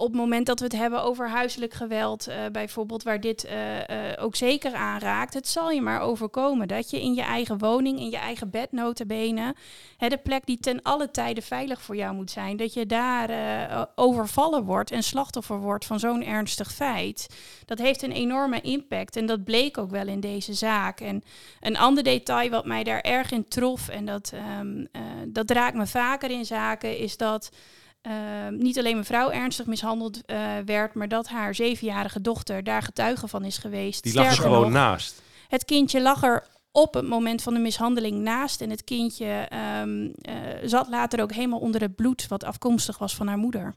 op 0.00 0.06
het 0.06 0.16
moment 0.16 0.46
dat 0.46 0.58
we 0.58 0.64
het 0.64 0.76
hebben 0.76 1.02
over 1.02 1.28
huiselijk 1.28 1.74
geweld, 1.74 2.26
eh, 2.26 2.36
bijvoorbeeld, 2.52 3.02
waar 3.02 3.20
dit 3.20 3.44
eh, 3.44 4.10
eh, 4.10 4.24
ook 4.24 4.36
zeker 4.36 4.74
aanraakt, 4.74 5.34
het 5.34 5.48
zal 5.48 5.70
je 5.70 5.80
maar 5.80 6.00
overkomen 6.00 6.68
dat 6.68 6.90
je 6.90 7.00
in 7.00 7.14
je 7.14 7.22
eigen 7.22 7.58
woning, 7.58 7.98
in 7.98 8.10
je 8.10 8.16
eigen 8.16 8.50
bed, 8.50 8.68
de 8.70 10.20
plek 10.22 10.46
die 10.46 10.58
ten 10.58 10.82
alle 10.82 11.10
tijden 11.10 11.42
veilig 11.42 11.82
voor 11.82 11.96
jou 11.96 12.14
moet 12.14 12.30
zijn, 12.30 12.56
dat 12.56 12.74
je 12.74 12.86
daar 12.86 13.88
overvallen 13.94 14.64
wordt 14.64 14.90
en 14.90 15.02
slachtoffer 15.02 15.60
wordt 15.60 15.84
van 15.84 16.00
zo'n 16.00 16.24
ernstig 16.24 16.72
feit. 16.72 17.26
Dat 17.64 17.78
heeft 17.78 18.02
een 18.02 18.12
enorme 18.12 18.60
impact 18.60 19.16
en 19.16 19.26
dat 19.26 19.44
bleek 19.44 19.78
ook 19.78 19.90
wel 19.90 20.06
in 20.06 20.20
deze 20.20 20.54
zaak. 20.54 21.00
En 21.00 21.22
een 21.60 21.76
ander 21.76 22.02
detail 22.02 22.50
wat 22.50 22.66
mij 22.66 22.84
daar 22.84 23.00
erg 23.00 23.30
in 23.30 23.48
trof, 23.48 23.88
en 23.88 24.04
dat, 24.04 24.32
eh, 24.32 25.02
dat 25.26 25.50
raakt 25.50 25.76
me 25.76 25.86
vaker 25.86 26.30
in 26.30 26.44
zaken, 26.44 26.98
is 26.98 27.16
dat 27.16 27.50
ehm, 28.08 28.56
niet 28.56 28.78
alleen 28.78 28.96
mevrouw 28.96 29.30
ernstig 29.30 29.66
mishandeld 29.66 30.24
eh, 30.24 30.38
werd, 30.64 30.94
maar 30.94 31.08
dat 31.08 31.28
haar 31.28 31.54
zevenjarige 31.54 32.20
dochter 32.20 32.64
daar 32.64 32.82
getuige 32.82 33.28
van 33.28 33.44
is 33.44 33.58
geweest. 33.58 34.02
Die 34.02 34.14
lag 34.14 34.26
er 34.26 34.32
gewoon 34.32 34.60
nog, 34.60 34.70
naast. 34.70 35.22
Het 35.48 35.64
kindje 35.64 36.02
lag 36.02 36.22
er 36.22 36.46
op 36.72 36.94
het 36.94 37.08
moment 37.08 37.42
van 37.42 37.54
de 37.54 37.60
mishandeling 37.60 38.20
naast. 38.20 38.60
En 38.60 38.70
het 38.70 38.84
kindje 38.84 39.46
ehm, 39.48 40.08
eh, 40.20 40.34
zat 40.64 40.88
later 40.88 41.22
ook 41.22 41.32
helemaal 41.32 41.58
onder 41.58 41.80
het 41.80 41.94
bloed 41.96 42.28
wat 42.28 42.44
afkomstig 42.44 42.98
was 42.98 43.14
van 43.14 43.26
haar 43.26 43.38
moeder. 43.38 43.74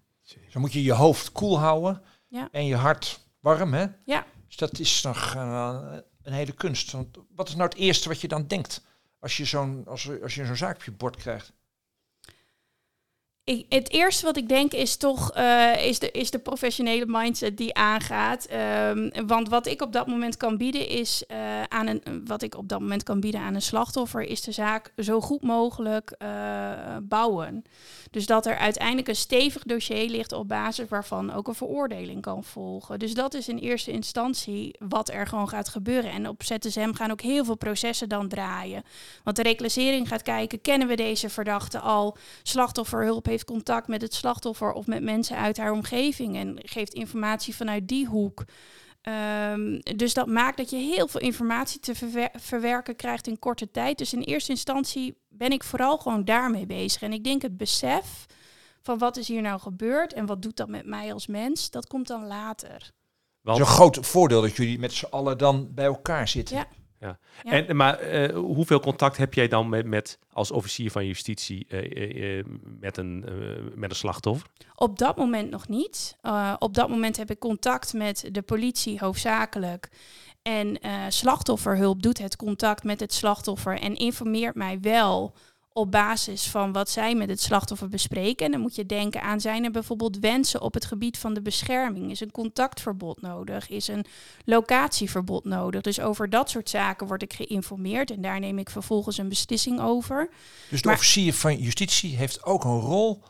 Zo 0.50 0.60
moet 0.60 0.74
je 0.74 0.84
je 0.84 0.94
hoofd 0.94 1.32
koel 1.32 1.60
houden 1.60 2.02
Ja. 2.28 2.48
en 2.52 2.66
je 2.66 2.76
hart 2.76 3.20
warm, 3.40 3.74
hè? 3.74 3.86
Ja. 4.06 4.26
Dus 4.48 4.58
dat 4.58 4.80
is 4.80 5.02
nog 5.02 5.34
eh, 5.36 5.78
een 6.24 6.34
hele 6.34 6.52
kunst. 6.52 6.92
Want 6.92 7.18
wat 7.36 7.48
is 7.48 7.56
nou 7.56 7.70
het 7.70 7.78
eerste 7.78 8.10
wat 8.10 8.22
je 8.22 8.28
dan 8.28 8.48
denkt 8.48 8.82
als 9.20 9.38
je 9.38 9.46
zo'n 9.46 9.84
als, 9.88 10.10
als 10.22 10.36
je 10.36 10.46
zo'n 10.46 10.56
zaak 10.56 10.76
op 10.76 10.84
je 10.84 10.92
bord 10.92 11.16
krijgt? 11.16 11.54
Het 13.44 13.90
eerste 13.92 14.26
wat 14.26 14.38
ik 14.38 14.50
denk 14.50 14.72
is 14.72 14.96
toch 14.96 15.32
eh, 15.32 15.86
is, 15.86 16.00
de, 16.00 16.12
is 16.12 16.32
de 16.32 16.40
professionele 16.40 17.06
mindset 17.08 17.58
die 17.58 17.74
aangaat. 17.76 18.46
Ehm, 18.46 19.10
want 19.26 19.50
wat 19.50 19.68
ik 19.68 19.82
op 19.82 19.94
dat 19.94 20.08
moment 20.08 20.38
kan 20.38 20.58
bieden 20.58 20.88
is 20.88 21.24
eh, 21.28 21.64
aan 21.64 21.88
een 21.88 22.22
wat 22.26 22.42
ik 22.42 22.58
op 22.58 22.70
dat 22.70 22.80
moment 22.80 23.04
kan 23.04 23.20
bieden 23.20 23.42
aan 23.42 23.56
een 23.56 23.62
slachtoffer 23.62 24.22
is 24.22 24.42
de 24.42 24.52
zaak 24.52 24.94
zo 24.98 25.22
goed 25.22 25.42
mogelijk 25.42 26.16
eh, 26.18 26.30
bouwen. 27.02 27.64
Dus 28.12 28.26
dat 28.26 28.46
er 28.46 28.58
uiteindelijk 28.58 29.08
een 29.08 29.16
stevig 29.16 29.64
dossier 29.64 30.10
ligt 30.10 30.32
op 30.32 30.48
basis 30.48 30.88
waarvan 30.90 31.34
ook 31.34 31.48
een 31.48 31.56
veroordeling 31.56 32.22
kan 32.22 32.44
volgen. 32.44 33.00
Dus 33.00 33.14
dat 33.14 33.34
is 33.34 33.48
in 33.48 33.58
eerste 33.58 33.92
instantie 33.92 34.76
wat 34.80 35.10
er 35.10 35.28
gewoon 35.28 35.50
gaat 35.50 35.70
gebeuren. 35.70 36.12
En 36.12 36.28
op 36.28 36.44
ZSM 36.44 36.94
gaan 36.94 37.12
ook 37.12 37.22
heel 37.22 37.46
veel 37.46 37.56
processen 37.56 38.10
dan 38.10 38.28
draaien. 38.28 38.84
Want 39.24 39.36
de 39.36 39.44
reclassering 39.44 40.08
gaat 40.08 40.22
kijken, 40.22 40.62
kennen 40.62 40.88
we 40.88 40.96
deze 40.96 41.30
verdachte 41.30 41.80
al? 41.80 42.18
Slachtofferhulp 42.44 43.30
heeft 43.32 43.46
contact 43.46 43.88
met 43.88 44.02
het 44.02 44.14
slachtoffer 44.14 44.72
of 44.72 44.88
met 44.88 45.04
mensen 45.04 45.38
uit 45.38 45.58
haar 45.58 45.72
omgeving 45.72 46.36
en 46.36 46.58
geeft 46.62 46.94
informatie 46.94 47.56
vanuit 47.56 47.88
die 47.88 48.06
hoek. 48.08 48.44
Ehm, 49.02 49.80
dus 49.96 50.14
dat 50.14 50.28
maakt 50.28 50.58
dat 50.58 50.70
je 50.70 50.78
heel 50.78 51.08
veel 51.08 51.22
informatie 51.22 51.80
te 51.80 51.96
verwer- 51.96 52.32
verwerken 52.34 52.96
krijgt 52.96 53.28
in 53.28 53.40
korte 53.40 53.72
tijd. 53.72 53.98
Dus 53.98 54.14
in 54.14 54.22
eerste 54.22 54.52
instantie 54.52 55.18
ben 55.30 55.52
ik 55.52 55.64
vooral 55.64 55.98
gewoon 55.98 56.26
daarmee 56.26 56.66
bezig. 56.66 57.02
En 57.02 57.14
ik 57.14 57.24
denk 57.24 57.42
het 57.42 57.58
besef 57.58 58.26
van 58.82 58.98
wat 58.98 59.18
is 59.18 59.28
hier 59.28 59.42
nou 59.42 59.60
gebeurd 59.60 60.14
en 60.14 60.26
wat 60.26 60.42
doet 60.42 60.58
dat 60.58 60.68
met 60.68 60.86
mij 60.86 61.14
als 61.14 61.28
mens, 61.28 61.70
dat 61.70 61.88
komt 61.88 62.08
dan 62.08 62.28
later. 62.28 62.74
Het 62.74 62.92
Want, 63.42 63.60
is 63.60 63.68
een 63.68 63.72
groot 63.74 63.98
voordeel 64.02 64.42
dat 64.42 64.56
jullie 64.56 64.80
met 64.80 64.94
z'n 64.94 65.06
allen 65.06 65.38
dan 65.38 65.74
bij 65.74 65.86
elkaar 65.86 66.28
zitten. 66.28 66.56
Ja. 66.56 66.68
Ja. 67.02 67.18
En, 67.44 67.76
maar 67.76 68.00
eh, 68.00 68.36
hoeveel 68.36 68.80
contact 68.80 69.18
heb 69.18 69.34
jij 69.34 69.48
dan 69.48 69.70
met, 69.70 69.86
met 69.86 70.20
als 70.34 70.52
officier 70.52 70.92
van 70.92 71.06
justitie 71.06 71.66
eh, 71.70 72.40
eh, 72.40 72.46
met, 72.80 72.98
een, 72.98 73.26
met 73.76 73.90
een 73.90 73.96
slachtoffer? 73.96 74.50
Op 74.76 74.98
dat 74.98 75.18
moment 75.18 75.50
nog 75.50 75.68
niet. 75.68 76.18
Op 76.60 76.74
dat 76.74 76.90
moment 76.90 77.18
heb 77.18 77.32
ik 77.32 77.40
contact 77.40 77.94
met 77.94 78.30
de 78.32 78.42
politie 78.42 79.00
hoofdzakelijk. 79.00 79.90
En 80.42 80.80
slachtofferhulp 81.10 82.02
doet 82.02 82.18
het 82.18 82.36
contact 82.36 82.84
met 82.84 83.00
het 83.00 83.14
slachtoffer 83.14 83.80
en 83.80 83.96
informeert 83.96 84.56
mij 84.56 84.80
wel 84.80 85.34
op 85.74 85.92
basis 85.92 86.50
van 86.50 86.72
wat 86.72 86.90
zij 86.90 87.16
met 87.16 87.30
het 87.30 87.42
slachtoffer 87.42 87.90
bespreken. 87.90 88.46
En 88.46 88.52
dan 88.52 88.62
moet 88.62 88.76
je 88.76 88.86
denken 88.86 89.22
aan, 89.22 89.42
zijn 89.42 89.64
er 89.64 89.72
bijvoorbeeld 89.72 90.20
wensen 90.20 90.62
op 90.62 90.74
het 90.74 90.86
gebied 90.86 91.18
van 91.18 91.34
de 91.34 91.42
bescherming? 91.42 92.12
Is 92.12 92.20
een 92.20 92.32
contactverbod 92.32 93.22
nodig? 93.22 93.70
Is 93.70 93.88
een 93.88 94.06
locatieverbod 94.46 95.46
nodig? 95.46 95.82
Dus 95.82 96.00
over 96.00 96.30
dat 96.30 96.50
soort 96.50 96.70
zaken 96.70 97.08
word 97.08 97.22
ik 97.22 97.34
geïnformeerd 97.34 98.12
en 98.12 98.22
daar 98.22 98.40
neem 98.40 98.58
ik 98.58 98.70
vervolgens 98.70 99.18
een 99.18 99.30
beslissing 99.30 99.82
over. 99.82 100.30
Dus 100.70 100.82
de 100.82 100.88
Maar- 100.88 100.98
officier 100.98 101.34
van 101.34 101.56
justitie 101.58 102.16
heeft 102.16 102.44
ook 102.44 102.64
een 102.64 102.80
rol 102.80 103.24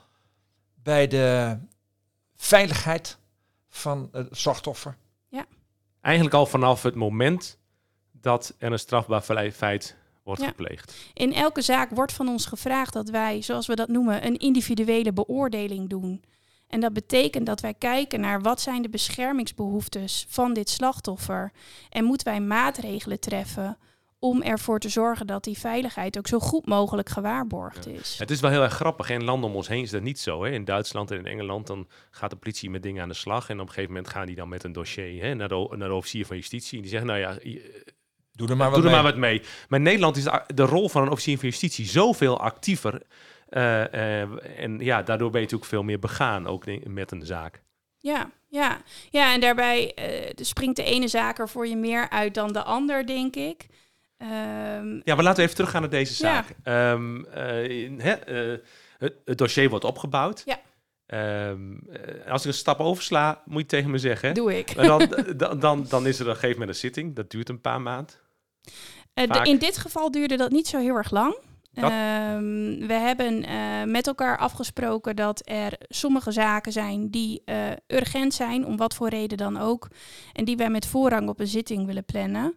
bij 0.83 1.07
de 1.07 1.57
veiligheid 2.35 3.17
van 3.69 4.09
het 4.11 4.27
slachtoffer. 4.31 4.97
Eigenlijk 6.01 6.35
al 6.35 6.45
vanaf 6.45 6.83
het 6.83 6.95
moment 6.95 7.57
dat 8.11 8.53
er 8.57 8.71
een 8.71 8.79
strafbaar 8.79 9.51
feit 9.51 9.95
wordt 10.23 10.41
Ja. 10.41 10.47
gepleegd. 10.47 10.95
In 11.13 11.33
elke 11.33 11.61
zaak 11.61 11.89
wordt 11.89 12.13
van 12.13 12.27
ons 12.27 12.45
gevraagd 12.45 12.93
dat 12.93 13.09
wij, 13.09 13.41
zoals 13.41 13.67
we 13.67 13.75
dat 13.75 13.87
noemen, 13.87 14.25
een 14.25 14.37
individuele 14.37 15.13
beoordeling 15.13 15.89
doen. 15.89 16.23
En 16.67 16.79
dat 16.79 16.93
betekent 16.93 17.45
dat 17.45 17.61
wij 17.61 17.73
kijken 17.73 18.19
naar 18.19 18.41
wat 18.41 18.61
zijn 18.61 18.81
de 18.81 18.89
beschermingsbehoeftes 18.89 20.25
van 20.29 20.53
dit 20.53 20.69
slachtoffer. 20.69 21.51
En 21.89 22.03
moeten 22.03 22.27
wij 22.27 22.41
maatregelen 22.41 23.19
treffen 23.19 23.77
om 24.19 24.41
ervoor 24.41 24.79
te 24.79 24.89
zorgen 24.89 25.27
dat 25.27 25.43
die 25.43 25.57
veiligheid 25.57 26.17
ook 26.17 26.27
zo 26.27 26.39
goed 26.39 26.65
mogelijk 26.65 27.09
gewaarborgd 27.09 27.87
is. 27.87 28.15
Het 28.19 28.31
is 28.31 28.39
wel 28.39 28.51
heel 28.51 28.61
erg 28.61 28.73
grappig. 28.73 29.09
In 29.09 29.23
landen 29.23 29.49
om 29.49 29.55
ons 29.55 29.67
heen 29.67 29.81
is 29.81 29.89
dat 29.89 30.01
niet 30.01 30.19
zo. 30.19 30.43
Hè? 30.43 30.51
In 30.51 30.65
Duitsland 30.65 31.11
en 31.11 31.17
in 31.17 31.25
Engeland 31.25 31.67
dan 31.67 31.87
gaat 32.11 32.29
de 32.29 32.35
politie 32.35 32.69
met 32.69 32.83
dingen 32.83 33.01
aan 33.03 33.09
de 33.09 33.15
slag. 33.15 33.49
En 33.49 33.55
op 33.59 33.67
een 33.67 33.73
gegeven 33.73 33.93
moment 33.93 34.09
gaan 34.09 34.25
die 34.25 34.35
dan 34.35 34.49
met 34.49 34.63
een 34.63 34.71
dossier 34.73 35.23
hè, 35.23 35.33
naar, 35.33 35.47
de, 35.47 35.73
naar 35.77 35.87
de 35.89 35.93
officier 35.95 36.25
van 36.25 36.35
justitie. 36.35 36.75
En 36.75 36.81
die 36.81 36.91
zeggen, 36.91 37.09
nou 37.09 37.19
ja, 37.19 37.37
Doe 38.31 38.49
er 38.49 38.57
maar 38.57 38.69
wat 38.69 38.75
doe 38.81 38.85
er 38.89 38.93
mee. 38.93 39.01
maar 39.03 39.11
wat 39.11 39.19
mee. 39.21 39.41
Maar 39.69 39.79
in 39.79 39.85
Nederland 39.85 40.17
is 40.17 40.23
de, 40.23 40.41
de 40.53 40.63
rol 40.65 40.89
van 40.89 41.01
een 41.01 41.09
officier 41.11 41.37
van 41.37 41.49
justitie 41.49 41.85
zoveel 41.85 42.39
actiever. 42.39 43.01
Eh, 43.49 44.21
eh, 44.21 44.29
en 44.57 44.79
ja, 44.79 45.01
daardoor 45.03 45.29
ben 45.29 45.39
je 45.39 45.45
natuurlijk 45.45 45.71
veel 45.71 45.83
meer 45.83 45.99
begaan, 45.99 46.47
ook 46.47 46.65
met 46.83 47.11
een 47.11 47.25
zaak. 47.25 47.61
Ja, 47.97 48.29
ja. 48.47 48.77
ja 49.09 49.33
en 49.33 49.39
daarbij 49.41 49.93
eh, 49.93 50.31
springt 50.35 50.75
de 50.75 50.83
ene 50.83 51.07
zaak 51.07 51.39
er 51.39 51.49
voor 51.49 51.67
je 51.67 51.75
meer 51.77 52.09
uit 52.09 52.33
dan 52.33 52.53
de 52.53 52.63
ander, 52.63 53.05
denk 53.05 53.35
ik. 53.35 53.67
Ehm, 54.17 54.93
Ja, 55.03 55.15
maar 55.15 55.23
laten 55.23 55.35
we 55.35 55.41
even 55.41 55.55
teruggaan 55.55 55.81
naar 55.81 55.89
deze 55.89 56.25
Ja. 56.25 56.33
zaak. 56.33 56.45
Ehm, 56.63 57.23
eh, 57.25 57.89
hè, 57.97 58.11
eh, 58.11 58.59
het, 58.97 59.13
het 59.25 59.37
dossier 59.37 59.69
wordt 59.69 59.85
opgebouwd. 59.85 60.41
Ja. 60.45 60.59
Ehm, 61.05 61.73
eh, 61.91 62.31
als 62.31 62.41
ik 62.41 62.47
een 62.47 62.53
stap 62.53 62.79
oversla, 62.79 63.41
moet 63.45 63.61
je 63.61 63.67
tegen 63.67 63.91
me 63.91 63.97
zeggen. 63.97 64.33
doe 64.33 64.57
ik. 64.57 64.75
Maar 64.75 64.85
dan, 64.85 65.15
dan, 65.37 65.59
dan, 65.65 65.85
dan 65.89 66.07
is 66.07 66.15
er 66.19 66.25
op 66.25 66.27
een 66.29 66.33
gegeven 66.35 66.59
moment 66.59 66.69
een 66.69 66.81
zitting. 66.81 67.15
Dat 67.15 67.31
duurt 67.31 67.49
een 67.49 67.61
paar 67.61 67.81
maanden. 67.81 68.15
Eh, 69.13 69.39
in 69.43 69.57
dit 69.57 69.77
geval 69.77 70.11
duurde 70.11 70.37
dat 70.37 70.51
niet 70.51 70.67
zo 70.67 70.77
heel 70.77 70.95
erg 70.95 71.11
lang. 71.11 71.35
Ehm, 71.73 72.87
we 72.87 72.93
hebben 72.93 73.43
eh, 73.43 73.83
met 73.85 74.07
elkaar 74.07 74.37
afgesproken 74.37 75.15
dat 75.15 75.41
er 75.43 75.73
sommige 75.87 76.31
zaken 76.31 76.71
zijn 76.71 77.09
die 77.09 77.41
eh, 77.45 77.57
urgent 77.87 78.33
zijn, 78.33 78.65
om 78.65 78.77
wat 78.77 78.93
voor 78.93 79.09
reden 79.09 79.37
dan 79.37 79.57
ook. 79.57 79.87
En 80.33 80.45
die 80.45 80.57
wij 80.57 80.69
met 80.69 80.85
voorrang 80.85 81.29
op 81.29 81.39
een 81.39 81.47
zitting 81.47 81.85
willen 81.85 82.05
plannen. 82.05 82.55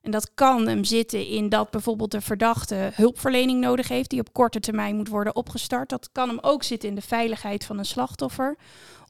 En 0.00 0.10
dat 0.10 0.30
kan 0.34 0.68
hem 0.68 0.84
zitten 0.84 1.26
in 1.26 1.48
dat 1.48 1.70
bijvoorbeeld 1.70 2.10
de 2.10 2.20
verdachte 2.20 2.90
hulpverlening 2.94 3.60
nodig 3.60 3.88
heeft, 3.88 4.10
die 4.10 4.20
op 4.20 4.32
korte 4.32 4.60
termijn 4.60 4.96
moet 4.96 5.08
worden 5.08 5.36
opgestart. 5.36 5.88
Dat 5.88 6.08
kan 6.12 6.28
hem 6.28 6.38
ook 6.40 6.62
zitten 6.62 6.88
in 6.88 6.94
de 6.94 7.00
veiligheid 7.00 7.64
van 7.64 7.78
een 7.78 7.84
slachtoffer. 7.84 8.56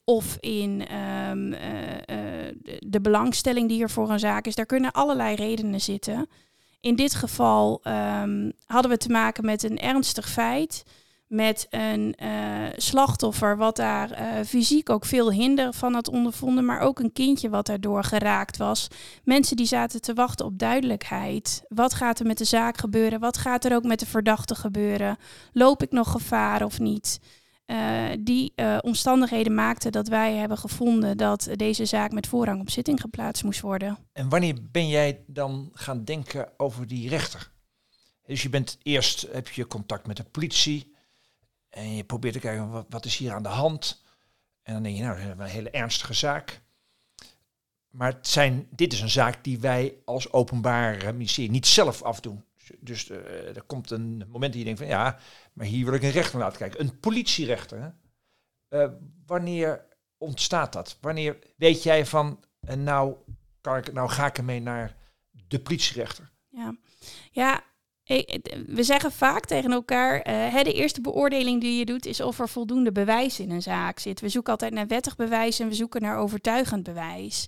Of 0.08 0.36
in 0.40 0.86
ehm, 0.86 1.52
eh, 1.52 2.48
eh, 2.48 2.54
de- 2.80 3.00
belangstelling 3.00 3.68
die 3.68 3.82
er 3.82 3.90
voor 3.90 4.10
een 4.10 4.18
zaak 4.18 4.46
is. 4.46 4.54
Daar 4.54 4.66
kunnen 4.66 4.92
allerlei 4.92 5.34
redenen 5.34 5.80
zitten. 5.80 6.28
In 6.80 6.96
dit 6.96 7.14
geval 7.14 7.80
ehm, 7.82 8.50
hadden 8.66 8.90
we 8.90 8.96
te 8.96 9.08
maken 9.08 9.44
met 9.44 9.62
een 9.62 9.78
ernstig 9.78 10.28
feit. 10.28 10.82
Met 11.26 11.66
een 11.70 12.14
eh, 12.14 12.30
slachtoffer 12.76 13.56
wat 13.56 13.76
daar 13.76 14.44
fysiek 14.44 14.90
ook 14.90 15.04
veel 15.04 15.32
hinder 15.32 15.72
van 15.72 15.94
had 15.94 16.08
ondervonden. 16.08 16.64
Maar 16.64 16.80
ook 16.80 16.98
een 16.98 17.12
kindje 17.12 17.48
wat 17.48 17.66
daardoor 17.66 18.04
geraakt 18.04 18.56
was. 18.56 18.88
Mensen 19.24 19.56
die 19.56 19.66
zaten 19.66 20.00
te 20.00 20.14
wachten 20.14 20.46
op 20.46 20.58
duidelijkheid. 20.58 21.62
Wat 21.68 21.94
gaat 21.94 22.18
er 22.18 22.26
met 22.26 22.38
de 22.38 22.44
zaak 22.44 22.78
gebeuren? 22.78 23.20
Wat 23.20 23.38
gaat 23.38 23.64
er 23.64 23.74
ook 23.74 23.84
met 23.84 23.98
de 23.98 24.06
verdachte 24.06 24.54
gebeuren? 24.54 25.16
Loop 25.52 25.82
ik 25.82 25.90
nog 25.90 26.10
gevaar 26.10 26.64
of 26.64 26.78
niet? 26.78 27.20
Eh, 27.66 28.08
die 28.20 28.52
eh, 28.54 28.78
omstandigheden 28.80 29.54
maakten 29.54 29.92
dat 29.92 30.08
wij 30.08 30.34
hebben 30.34 30.58
gevonden 30.58 31.16
dat 31.16 31.48
deze 31.56 31.84
zaak 31.84 32.12
met 32.12 32.26
voorrang 32.26 32.60
op 32.60 32.70
zitting 32.70 33.00
geplaatst 33.00 33.44
moest 33.44 33.60
worden. 33.60 33.98
En 34.12 34.28
wanneer 34.28 34.56
ben 34.70 34.88
jij 34.88 35.24
dan 35.26 35.70
gaan 35.72 36.04
denken 36.04 36.48
over 36.56 36.86
die 36.86 37.08
rechter? 37.08 37.50
Dus 38.26 38.42
je 38.42 38.48
bent 38.48 38.78
eerst, 38.82 39.26
heb 39.32 39.48
je 39.48 39.66
contact 39.66 40.06
met 40.06 40.16
de 40.16 40.24
politie 40.24 40.94
en 41.68 41.96
je 41.96 42.04
probeert 42.04 42.34
te 42.34 42.40
kijken 42.40 42.86
wat, 42.88 43.04
is 43.04 43.16
hier 43.16 43.32
aan 43.32 43.42
de 43.42 43.48
hand. 43.48 44.02
En 44.62 44.72
dan 44.72 44.82
denk 44.82 44.96
je, 44.96 45.02
nou, 45.02 45.16
dat 45.16 45.26
is 45.26 45.32
een 45.38 45.46
hele 45.46 45.70
ernstige 45.70 46.14
zaak. 46.14 46.62
Maar 47.90 48.12
het 48.12 48.28
zijn, 48.28 48.66
dit 48.70 48.92
is 48.92 49.00
een 49.00 49.10
zaak 49.10 49.44
die 49.44 49.58
wij 49.58 49.94
als 50.04 50.32
openbaar 50.32 51.14
ministerie 51.14 51.50
niet 51.50 51.66
zelf 51.66 52.02
afdoen. 52.02 52.44
Dus 52.78 53.10
eh, 53.10 53.56
er 53.56 53.62
komt 53.62 53.90
een 53.90 54.24
moment 54.28 54.52
dat 54.52 54.54
je 54.54 54.64
denkt 54.64 54.78
van 54.78 54.88
ja, 54.88 55.18
maar 55.52 55.66
hier 55.66 55.84
wil 55.84 55.94
ik 55.94 56.02
een 56.02 56.10
rechter 56.10 56.38
laten 56.38 56.58
kijken. 56.58 56.80
Een 56.80 57.00
politierechter. 57.00 57.94
Eh, 58.68 58.88
wanneer 59.26 59.86
ontstaat 60.18 60.72
dat? 60.72 60.98
Wanneer 61.00 61.38
weet 61.56 61.82
jij 61.82 62.06
van, 62.06 62.44
en 62.60 62.82
nou, 62.82 63.16
kan 63.60 63.76
ik, 63.76 63.92
nou 63.92 64.08
ga 64.08 64.26
ik 64.26 64.38
ermee 64.38 64.60
naar 64.60 64.96
de 65.30 65.60
politierechter? 65.60 66.30
Ja, 66.48 66.76
ja 67.30 67.64
we 68.66 68.82
zeggen 68.82 69.12
vaak 69.12 69.44
tegen 69.44 69.72
elkaar, 69.72 70.20
eh, 70.20 70.52
hè, 70.52 70.62
de 70.62 70.72
eerste 70.72 71.00
beoordeling 71.00 71.60
die 71.60 71.78
je 71.78 71.84
doet 71.84 72.06
is 72.06 72.20
of 72.20 72.38
er 72.38 72.48
voldoende 72.48 72.92
bewijs 72.92 73.40
in 73.40 73.50
een 73.50 73.62
zaak 73.62 73.98
zit. 73.98 74.20
We 74.20 74.28
zoeken 74.28 74.52
altijd 74.52 74.72
naar 74.72 74.86
wettig 74.86 75.16
bewijs 75.16 75.60
en 75.60 75.68
we 75.68 75.74
zoeken 75.74 76.02
naar 76.02 76.18
overtuigend 76.18 76.82
bewijs. 76.82 77.46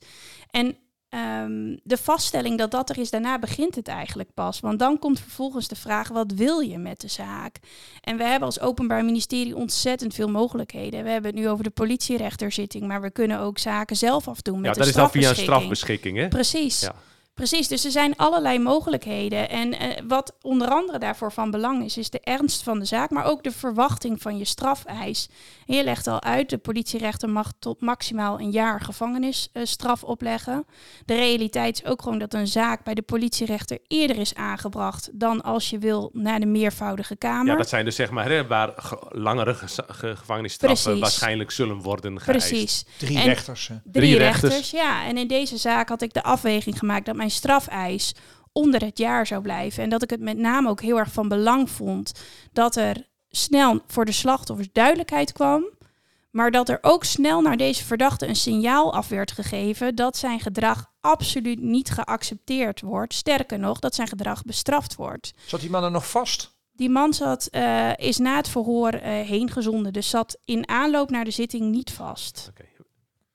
En 0.51 0.77
ehm, 1.09 1.77
de 1.83 1.97
vaststelling 1.97 2.59
dat 2.59 2.71
dat 2.71 2.91
er 2.91 2.99
is, 2.99 3.11
daarna 3.11 3.39
begint 3.39 3.75
het 3.75 3.89
eigenlijk 3.89 4.29
pas. 4.35 4.61
Want 4.61 4.79
dan 4.79 4.99
komt 4.99 5.21
vervolgens 5.21 5.69
de 5.69 5.77
vraag, 5.77 6.09
wat 6.09 6.33
wil 6.33 6.59
je 6.61 6.79
met 6.79 7.01
de 7.01 7.09
zaak? 7.09 7.57
En 8.01 8.17
we 8.17 8.25
hebben 8.25 8.49
als 8.49 8.61
Openbaar 8.61 9.05
Ministerie 9.05 9.57
ontzettend 9.57 10.15
veel 10.15 10.29
mogelijkheden. 10.29 11.05
We 11.05 11.11
hebben 11.11 11.31
het 11.31 11.41
nu 11.41 11.49
over 11.49 11.65
de 11.65 11.71
politierechterzitting, 11.71 12.87
maar 12.87 13.01
we 13.01 13.11
kunnen 13.11 13.41
ook 13.41 13.59
zaken 13.59 13.97
zelf 13.97 14.29
afdoen 14.29 14.61
met 14.61 14.65
Ja, 14.65 14.73
de 14.73 14.79
dat 14.79 14.89
is 14.89 14.95
dan 14.95 15.11
via 15.11 15.29
een 15.29 15.35
strafbeschikking. 15.37 15.57
strafbeschikking. 15.57 16.17
Hè? 16.17 16.29
Precies. 16.29 16.81
Ja. 16.81 16.95
Precies, 17.35 17.69
dus 17.69 17.85
er 17.85 17.91
zijn 17.91 18.17
allerlei 18.17 18.59
mogelijkheden. 18.59 19.49
En 19.49 19.79
eh, 19.79 20.03
wat 20.09 20.35
onder 20.43 20.69
andere 20.69 20.99
daarvoor 20.99 21.33
van 21.33 21.51
belang 21.51 21.85
is, 21.85 21.97
is 21.97 22.11
de 22.11 22.21
ernst 22.21 22.63
van 22.63 22.79
de 22.79 22.85
zaak, 22.85 23.11
maar 23.11 23.25
ook 23.25 23.43
de 23.43 23.51
verwachting 23.51 24.23
van 24.23 24.39
je 24.39 24.45
strafeis. 24.45 25.29
En 25.69 25.77
je 25.77 25.85
legt 25.85 26.07
al 26.07 26.23
uit, 26.23 26.51
de 26.51 26.59
politierechter 26.59 27.29
mag 27.29 27.53
tot 27.59 27.81
maximaal 27.81 28.41
een 28.41 28.51
jaar 28.51 28.81
gevangenisstraf 28.81 30.05
opleggen. 30.05 30.65
De 31.05 31.15
realiteit 31.15 31.75
is 31.83 31.85
ook 31.91 32.03
gewoon 32.03 32.19
dat 32.19 32.35
een 32.35 32.47
zaak 32.47 32.85
bij 32.85 32.95
de 32.95 33.03
politierechter 33.03 33.79
eerder 33.87 34.17
is 34.19 34.35
aangebracht 34.35 35.11
dan 35.13 35.43
als 35.43 35.71
je 35.71 35.79
wil 35.79 36.11
naar 36.13 36.41
de 36.41 36.47
meervoudige 36.47 37.17
kamer. 37.17 37.47
Ja, 37.53 37.57
dat 37.57 37.69
zijn 37.69 37.85
dus 37.85 37.97
zeg 37.97 38.11
maar 38.11 38.29
hè, 38.29 38.47
waar 38.47 38.73
ge- 38.77 39.07
langere 39.09 39.55
ge- 39.55 39.85
gevangenisstraffen 40.17 40.83
Precies. 40.85 41.01
waarschijnlijk 41.01 41.51
zullen 41.51 41.77
worden 41.77 42.21
geëist. 42.21 42.49
Precies. 42.49 42.85
Drie 42.99 43.19
En- 43.19 43.25
rechters. 43.25 43.69
hè? 43.69 43.75
Drie, 43.85 43.93
Drie 43.93 44.17
rechters. 44.17 44.53
rechters. 44.53 44.71
ja. 44.71 45.05
En 45.07 45.17
in 45.17 45.29
deze 45.29 45.57
zaak 45.57 45.89
had 45.89 46.03
ik 46.03 46.13
de 46.13 46.23
afweging 46.23 46.79
gemaakt 46.79 47.07
dat 47.07 47.17
mijn 47.17 47.31
strafeis 47.31 48.15
onder 48.53 48.81
het 48.85 48.99
jaar 48.99 49.27
zou 49.27 49.43
blijven. 49.43 49.83
En 49.83 49.89
dat 49.89 50.03
ik 50.03 50.11
het 50.11 50.21
met 50.21 50.37
name 50.39 50.69
ook 50.69 50.81
heel 50.81 50.99
erg 50.99 51.13
van 51.13 51.29
belang 51.29 51.71
vond 51.71 52.13
dat 52.53 52.77
er 52.77 53.07
snel 53.31 53.83
voor 53.87 54.05
de 54.05 54.13
slachtoffers 54.13 54.69
duidelijkheid 54.73 55.33
kwam. 55.33 55.65
Maar 56.31 56.51
dat 56.51 56.69
er 56.69 56.79
ook 56.81 57.05
snel 57.05 57.41
naar 57.41 57.57
deze 57.57 57.85
verdachte 57.85 58.27
een 58.27 58.37
signaal 58.37 58.93
af 58.93 59.09
werd 59.09 59.33
gegeven 59.33 59.95
dat 59.95 60.17
zijn 60.17 60.41
gedrag 60.41 60.91
absoluut 61.01 61.61
niet 61.61 61.91
geaccepteerd 61.91 62.81
wordt. 62.81 63.15
Sterker 63.15 63.59
nog, 63.59 63.79
dat 63.79 63.95
zijn 63.95 64.09
gedrag 64.09 64.43
bestraft 64.43 64.95
wordt. 64.95 65.33
Zat 65.47 65.61
die 65.61 65.71
man 65.71 65.85
er 65.85 65.91
nog 65.91 66.11
vast? 66.11 66.57
Die 66.73 66.91
man 66.91 67.15
zat, 67.15 67.47
eh, 67.47 67.97
is 67.97 68.19
na 68.19 68.37
het 68.37 68.49
verhoor 68.49 68.93
eh 68.93 69.27
heen 69.27 69.51
gezonden, 69.51 69.93
dus 69.93 70.11
zat 70.11 70.39
in 70.45 70.69
aanloop 70.69 71.11
naar 71.11 71.25
de 71.25 71.31
zitting 71.31 71.71
niet 71.71 71.91
vast. 71.91 72.47
Oké. 72.51 72.65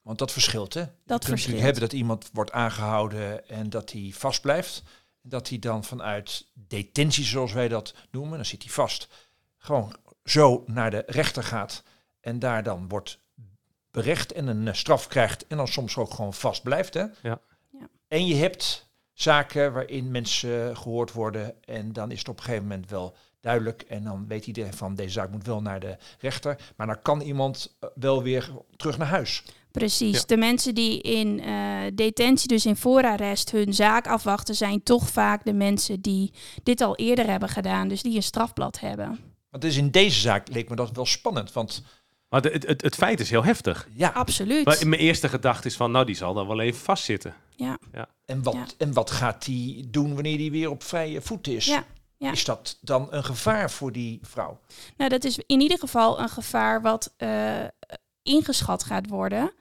Want 0.04 0.18
dat 0.18 0.32
verschilt, 0.32 0.74
hè? 0.74 0.80
Je 0.80 0.90
kunt 1.06 1.26
verschilt. 1.26 1.60
hebben 1.60 1.82
dat 1.82 1.94
iemand 1.94 2.30
wordt 2.34 2.52
aangehouden 2.52 3.50
en 3.50 3.70
dat 3.70 3.92
hij 3.92 4.12
vast 4.14 4.42
blijft. 4.42 4.84
Dat 5.22 5.50
hij 5.50 5.60
dan 5.60 5.84
vanuit 5.84 6.46
detentie, 6.54 7.24
zoals 7.24 7.54
wij 7.54 7.68
dat 7.68 7.94
noemen, 8.12 8.36
dan 8.36 8.46
zit 8.46 8.64
hij 8.64 8.72
vast. 8.72 9.08
Gewoon 9.64 9.96
zo 10.24 10.64
naar 10.68 10.92
de 10.92 11.04
rechter 11.06 11.44
gaat 11.44 11.84
en 12.20 12.40
daar 12.40 12.64
dan 12.64 12.88
wordt 12.88 13.20
berecht 13.92 14.32
en 14.32 14.48
een 14.48 14.68
eh, 14.68 14.74
straf 14.74 15.08
krijgt 15.08 15.48
en 15.48 15.58
dan 15.58 15.68
soms 15.68 15.98
ook 15.98 16.14
gewoon 16.14 16.34
vast 16.34 16.64
blijft. 16.64 16.94
Hè? 16.94 17.02
Ja. 17.02 17.40
Ja. 17.70 17.90
En 18.08 18.28
je 18.28 18.36
hebt 18.36 18.90
zaken 19.14 19.74
waarin 19.74 20.12
mensen 20.12 20.70
eh, 20.70 20.78
gehoord 20.78 21.12
worden 21.12 21.64
en 21.64 21.94
dan 21.94 22.12
is 22.12 22.20
het 22.20 22.30
op 22.30 22.38
een 22.38 22.44
gegeven 22.44 22.68
moment 22.68 22.90
wel 22.90 23.16
duidelijk 23.40 23.82
en 23.82 24.04
dan 24.04 24.28
weet 24.28 24.48
iedereen 24.48 24.74
van 24.74 24.96
deze 24.96 25.10
zaak 25.10 25.32
moet 25.32 25.46
wel 25.46 25.62
naar 25.62 25.80
de 25.80 25.98
rechter. 26.20 26.74
Maar 26.76 26.88
dan 26.88 27.02
kan 27.02 27.22
iemand 27.22 27.76
eh, 27.80 27.90
wel 27.96 28.24
weer 28.24 28.52
terug 28.76 28.98
naar 28.98 29.08
huis. 29.08 29.44
Precies. 29.72 30.20
Ja. 30.20 30.26
De 30.26 30.38
mensen 30.38 30.76
die 30.76 31.02
in 31.02 31.40
eh, 31.40 31.82
detentie, 31.94 32.48
dus 32.48 32.66
in 32.66 32.76
voorarrest, 32.76 33.52
hun 33.52 33.74
zaak 33.74 34.08
afwachten, 34.08 34.56
zijn 34.56 34.84
toch 34.84 35.10
vaak 35.10 35.46
de 35.46 35.54
mensen 35.54 36.02
die 36.02 36.34
dit 36.64 36.82
al 36.82 36.96
eerder 36.96 37.30
hebben 37.30 37.50
gedaan, 37.50 37.88
dus 37.88 38.02
die 38.02 38.16
een 38.16 38.24
strafblad 38.24 38.80
hebben. 38.80 39.33
Want 39.54 39.66
dus 39.66 39.78
in 39.78 39.90
deze 39.92 40.20
zaak 40.20 40.48
leek 40.50 40.70
me 40.70 40.76
dat 40.76 40.92
wel 40.92 41.06
spannend. 41.06 41.52
Want 41.54 41.84
Maar 42.30 42.42
het, 42.42 42.68
het, 42.68 42.82
het 42.82 42.96
feit 42.96 43.20
is 43.20 43.30
heel 43.30 43.44
heftig. 43.44 43.88
ja, 43.96 44.10
Absoluut. 44.10 44.66
Maar 44.66 44.88
mijn 44.88 45.02
eerste 45.02 45.30
gedachte 45.30 45.68
is 45.68 45.76
van, 45.76 45.92
nou, 45.92 46.06
die 46.06 46.16
zal 46.16 46.34
dan 46.34 46.48
wel 46.48 46.60
even 46.60 46.82
vastzitten. 46.82 47.36
Ja. 47.56 47.78
en 48.26 48.44
wat, 48.44 48.54
Ja. 48.54 48.66
en 48.78 48.94
wat 48.94 49.12
gaat 49.12 49.46
hij 49.46 49.86
doen 49.88 50.14
wanneer 50.14 50.38
hij 50.38 50.52
weer 50.52 50.70
op 50.70 50.84
vrije 50.84 51.22
voet 51.22 51.48
is? 51.48 51.66
Ja, 51.66 51.84
ja. 52.18 52.32
Is 52.32 52.44
dat 52.46 52.78
dan 52.82 53.08
een 53.10 53.24
gevaar 53.24 53.72
voor 53.72 53.92
die 53.92 54.20
vrouw? 54.22 54.60
Nou, 54.98 55.10
dat 55.10 55.24
is 55.24 55.38
in 55.46 55.62
ieder 55.62 55.80
geval 55.80 56.20
een 56.20 56.30
gevaar 56.30 56.82
wat 56.82 57.14
eh, 57.18 57.64
ingeschat 58.24 58.84
gaat 58.84 59.08
worden. 59.10 59.52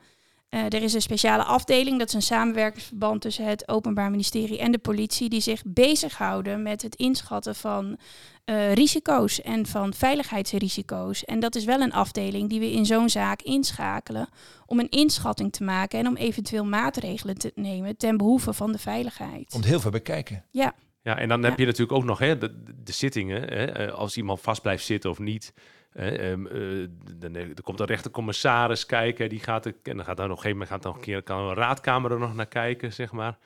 Er 0.53 0.83
is 0.83 0.93
een 0.93 1.01
speciale 1.01 1.43
afdeling, 1.43 1.99
dat 1.99 2.07
is 2.07 2.13
een 2.13 2.21
samenwerkingsverband 2.21 3.21
tussen 3.21 3.45
het 3.45 3.67
Openbaar 3.67 4.11
Ministerie 4.11 4.59
en 4.59 4.71
de 4.71 4.77
politie, 4.77 5.29
die 5.29 5.41
zich 5.41 5.61
bezighouden 5.65 6.63
met 6.63 6.81
het 6.81 6.95
inschatten 6.95 7.55
van 7.55 7.97
uh, 8.45 8.73
risico's 8.73 9.41
en 9.41 9.65
van 9.65 9.93
veiligheidsrisico's. 9.93 11.25
En 11.25 11.39
dat 11.39 11.55
is 11.55 11.65
wel 11.65 11.81
een 11.81 11.93
afdeling 11.93 12.49
die 12.49 12.59
we 12.59 12.71
in 12.71 12.85
zo'n 12.85 13.09
zaak 13.09 13.41
inschakelen 13.41 14.29
om 14.65 14.79
een 14.79 14.89
inschatting 14.89 15.53
te 15.53 15.63
maken 15.63 15.99
en 15.99 16.07
om 16.07 16.15
eventueel 16.15 16.65
maatregelen 16.65 17.37
te 17.37 17.51
nemen 17.55 17.97
ten 17.97 18.17
behoeve 18.17 18.53
van 18.53 18.71
de 18.71 18.77
veiligheid. 18.77 19.49
Komt 19.49 19.65
heel 19.65 19.79
veel 19.79 19.91
bekijken. 19.91 20.43
Ja. 20.51 20.73
Ja, 21.03 21.17
en 21.17 21.29
dan 21.29 21.43
heb 21.43 21.59
je 21.59 21.65
natuurlijk 21.65 21.97
ook 21.97 22.03
nog 22.03 22.19
hè, 22.19 22.37
de, 22.37 22.63
de 22.83 22.91
zittingen, 22.91 23.41
hè, 23.41 23.65
eh, 23.65 23.93
als 23.93 24.17
iemand 24.17 24.41
vast 24.41 24.61
blijft 24.61 24.85
zitten 24.85 25.09
of 25.09 25.19
niet. 25.19 25.53
Um, 25.99 26.47
uh, 26.47 26.87
dan 27.15 27.35
er 27.35 27.61
komt 27.63 27.79
een 27.79 27.85
rechtercommissaris 27.85 28.85
kijken, 28.85 29.29
die 29.29 29.39
gaat 29.39 29.65
er, 29.65 29.75
en 29.83 29.95
dan 29.95 30.05
gaat 30.05 30.17
daar 30.17 30.27
nog 30.27 30.37
een 30.37 30.43
gegeven 30.43 30.51
moment 30.51 30.69
gaat 30.69 30.81
dan 30.81 30.93
een 30.93 30.99
keer 30.99 31.23
kan 31.23 31.39
een 31.39 31.55
raadkamer 31.55 32.11
er 32.11 32.19
nog 32.19 32.35
naar 32.35 32.45
kijken, 32.45 32.93
zeg 32.93 33.11
maar. 33.11 33.37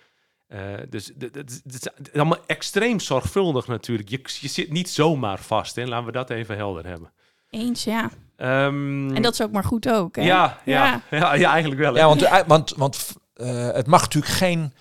Uh, 0.49 0.59
dus 0.89 1.11
het 1.17 1.71
is 1.73 2.13
allemaal 2.13 2.45
extreem 2.45 2.99
zorgvuldig 2.99 3.67
natuurlijk. 3.67 4.09
Je, 4.09 4.19
je 4.39 4.47
zit 4.47 4.71
niet 4.71 4.89
zomaar 4.89 5.39
vast, 5.39 5.75
hè? 5.75 5.85
laten 5.85 6.05
we 6.05 6.11
dat 6.11 6.29
even 6.29 6.55
helder 6.55 6.85
hebben. 6.85 7.11
Eens, 7.49 7.83
ja. 7.83 8.09
Um, 8.37 9.15
en 9.15 9.21
dat 9.21 9.33
is 9.33 9.41
ook 9.41 9.51
maar 9.51 9.63
goed 9.63 9.89
ook. 9.89 10.15
Hè? 10.15 10.21
Ja, 10.21 10.61
ja, 10.65 11.01
ja. 11.09 11.33
ja, 11.35 11.51
eigenlijk 11.51 11.81
wel. 11.81 11.93
Hè? 11.93 11.99
Ja, 11.99 12.07
want, 12.07 12.45
want, 12.47 12.73
want 12.75 13.15
uh, 13.35 13.71
het 13.71 13.87
mag 13.87 14.01
natuurlijk 14.01 14.33
geen 14.33 14.73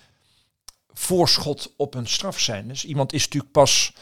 voorschot 0.97 1.73
op 1.77 1.95
een 1.95 2.07
straf 2.07 2.39
zijn. 2.39 2.67
Dus 2.67 2.85
iemand 2.85 3.13
is 3.13 3.23
natuurlijk 3.23 3.51
pas 3.51 3.93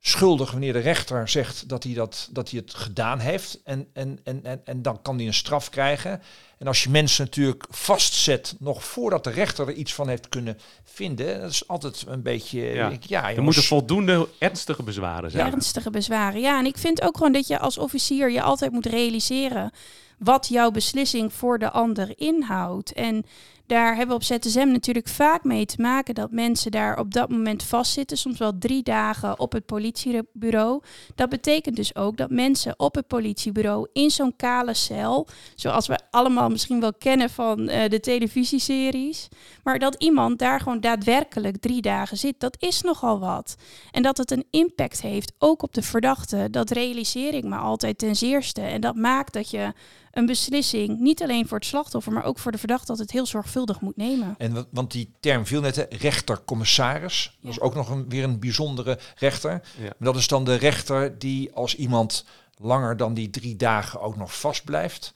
schuldig 0.00 0.50
wanneer 0.50 0.72
de 0.72 0.78
rechter 0.78 1.28
zegt 1.28 1.68
dat 1.68 1.84
hij, 1.84 1.94
dat, 1.94 2.28
dat 2.30 2.50
hij 2.50 2.60
het 2.60 2.74
gedaan 2.74 3.18
heeft. 3.18 3.60
En, 3.64 3.88
en, 3.92 4.20
en, 4.24 4.44
en, 4.44 4.60
en 4.64 4.82
dan 4.82 5.02
kan 5.02 5.16
hij 5.16 5.26
een 5.26 5.34
straf 5.34 5.70
krijgen. 5.70 6.22
En 6.58 6.66
als 6.66 6.82
je 6.82 6.90
mensen 6.90 7.24
natuurlijk 7.24 7.64
vastzet 7.70 8.54
nog 8.58 8.84
voordat 8.84 9.24
de 9.24 9.30
rechter 9.30 9.68
er 9.68 9.74
iets 9.74 9.94
van 9.94 10.08
heeft 10.08 10.28
kunnen 10.28 10.58
vinden, 10.84 11.40
dat 11.40 11.50
is 11.50 11.68
altijd 11.68 12.04
een 12.06 12.22
beetje. 12.22 12.60
Ja, 12.60 12.88
ik, 12.88 13.04
ja 13.04 13.34
er 13.34 13.42
moeten 13.42 13.62
voldoende 13.62 14.28
ernstige 14.38 14.82
bezwaren 14.82 15.30
zijn. 15.30 15.52
Ernstige 15.52 15.90
bezwaren, 15.90 16.40
ja. 16.40 16.58
En 16.58 16.66
ik 16.66 16.78
vind 16.78 17.02
ook 17.02 17.16
gewoon 17.16 17.32
dat 17.32 17.46
je 17.46 17.58
als 17.58 17.78
officier 17.78 18.30
je 18.30 18.42
altijd 18.42 18.72
moet 18.72 18.86
realiseren 18.86 19.72
wat 20.18 20.48
jouw 20.48 20.70
beslissing 20.70 21.32
voor 21.32 21.58
de 21.58 21.70
ander 21.70 22.18
inhoudt. 22.18 22.92
En 22.92 23.24
daar 23.68 23.96
hebben 23.96 24.18
we 24.18 24.34
op 24.34 24.42
ZSM 24.42 24.68
natuurlijk 24.68 25.08
vaak 25.08 25.44
mee 25.44 25.66
te 25.66 25.80
maken 25.80 26.14
dat 26.14 26.30
mensen 26.30 26.70
daar 26.70 26.98
op 26.98 27.14
dat 27.14 27.28
moment 27.28 27.62
vastzitten, 27.62 28.16
soms 28.18 28.38
wel 28.38 28.58
drie 28.58 28.82
dagen 28.82 29.38
op 29.38 29.52
het 29.52 29.66
politiebureau. 29.66 30.82
Dat 31.14 31.28
betekent 31.28 31.76
dus 31.76 31.94
ook 31.94 32.16
dat 32.16 32.30
mensen 32.30 32.74
op 32.78 32.94
het 32.94 33.06
politiebureau 33.06 33.88
in 33.92 34.10
zo'n 34.10 34.36
kale 34.36 34.74
cel, 34.74 35.26
zoals 35.54 35.86
we 35.86 35.98
allemaal 36.10 36.48
misschien 36.48 36.80
wel 36.80 36.94
kennen 36.94 37.30
van 37.30 37.60
uh, 37.60 37.88
de 37.88 38.00
televisieseries, 38.00 39.28
maar 39.62 39.78
dat 39.78 39.94
iemand 39.98 40.38
daar 40.38 40.60
gewoon 40.60 40.80
daadwerkelijk 40.80 41.56
drie 41.60 41.82
dagen 41.82 42.16
zit, 42.16 42.40
dat 42.40 42.56
is 42.58 42.82
nogal 42.82 43.18
wat. 43.18 43.56
En 43.90 44.02
dat 44.02 44.16
het 44.16 44.30
een 44.30 44.46
impact 44.50 45.02
heeft 45.02 45.32
ook 45.38 45.62
op 45.62 45.74
de 45.74 45.82
verdachte, 45.82 46.48
dat 46.50 46.70
realiseer 46.70 47.34
ik 47.34 47.44
me 47.44 47.56
altijd 47.56 47.98
ten 47.98 48.16
zeerste. 48.16 48.60
En 48.60 48.80
dat 48.80 48.94
maakt 48.94 49.32
dat 49.32 49.50
je 49.50 49.72
een 50.10 50.26
beslissing, 50.26 50.98
niet 50.98 51.22
alleen 51.22 51.48
voor 51.48 51.58
het 51.58 51.66
slachtoffer, 51.66 52.12
maar 52.12 52.24
ook 52.24 52.38
voor 52.38 52.52
de 52.52 52.58
verdachte, 52.58 52.86
dat 52.86 52.98
het 52.98 53.10
heel 53.10 53.26
zorgvuldig 53.26 53.56
moet 53.80 53.96
nemen. 53.96 54.34
En 54.38 54.66
want 54.70 54.90
die 54.90 55.12
term 55.20 55.46
viel 55.46 55.60
net, 55.60 55.86
rechter-commissaris, 55.90 57.38
dat 57.40 57.50
is 57.50 57.60
ook 57.60 57.74
nog 57.74 57.90
een, 57.90 58.08
weer 58.08 58.24
een 58.24 58.40
bijzondere 58.40 58.98
rechter. 59.16 59.62
Ja. 59.80 59.92
Dat 59.98 60.16
is 60.16 60.28
dan 60.28 60.44
de 60.44 60.54
rechter 60.54 61.18
die 61.18 61.52
als 61.52 61.76
iemand 61.76 62.24
langer 62.56 62.96
dan 62.96 63.14
die 63.14 63.30
drie 63.30 63.56
dagen 63.56 64.00
ook 64.00 64.16
nog 64.16 64.40
vast 64.40 64.64
blijft, 64.64 65.12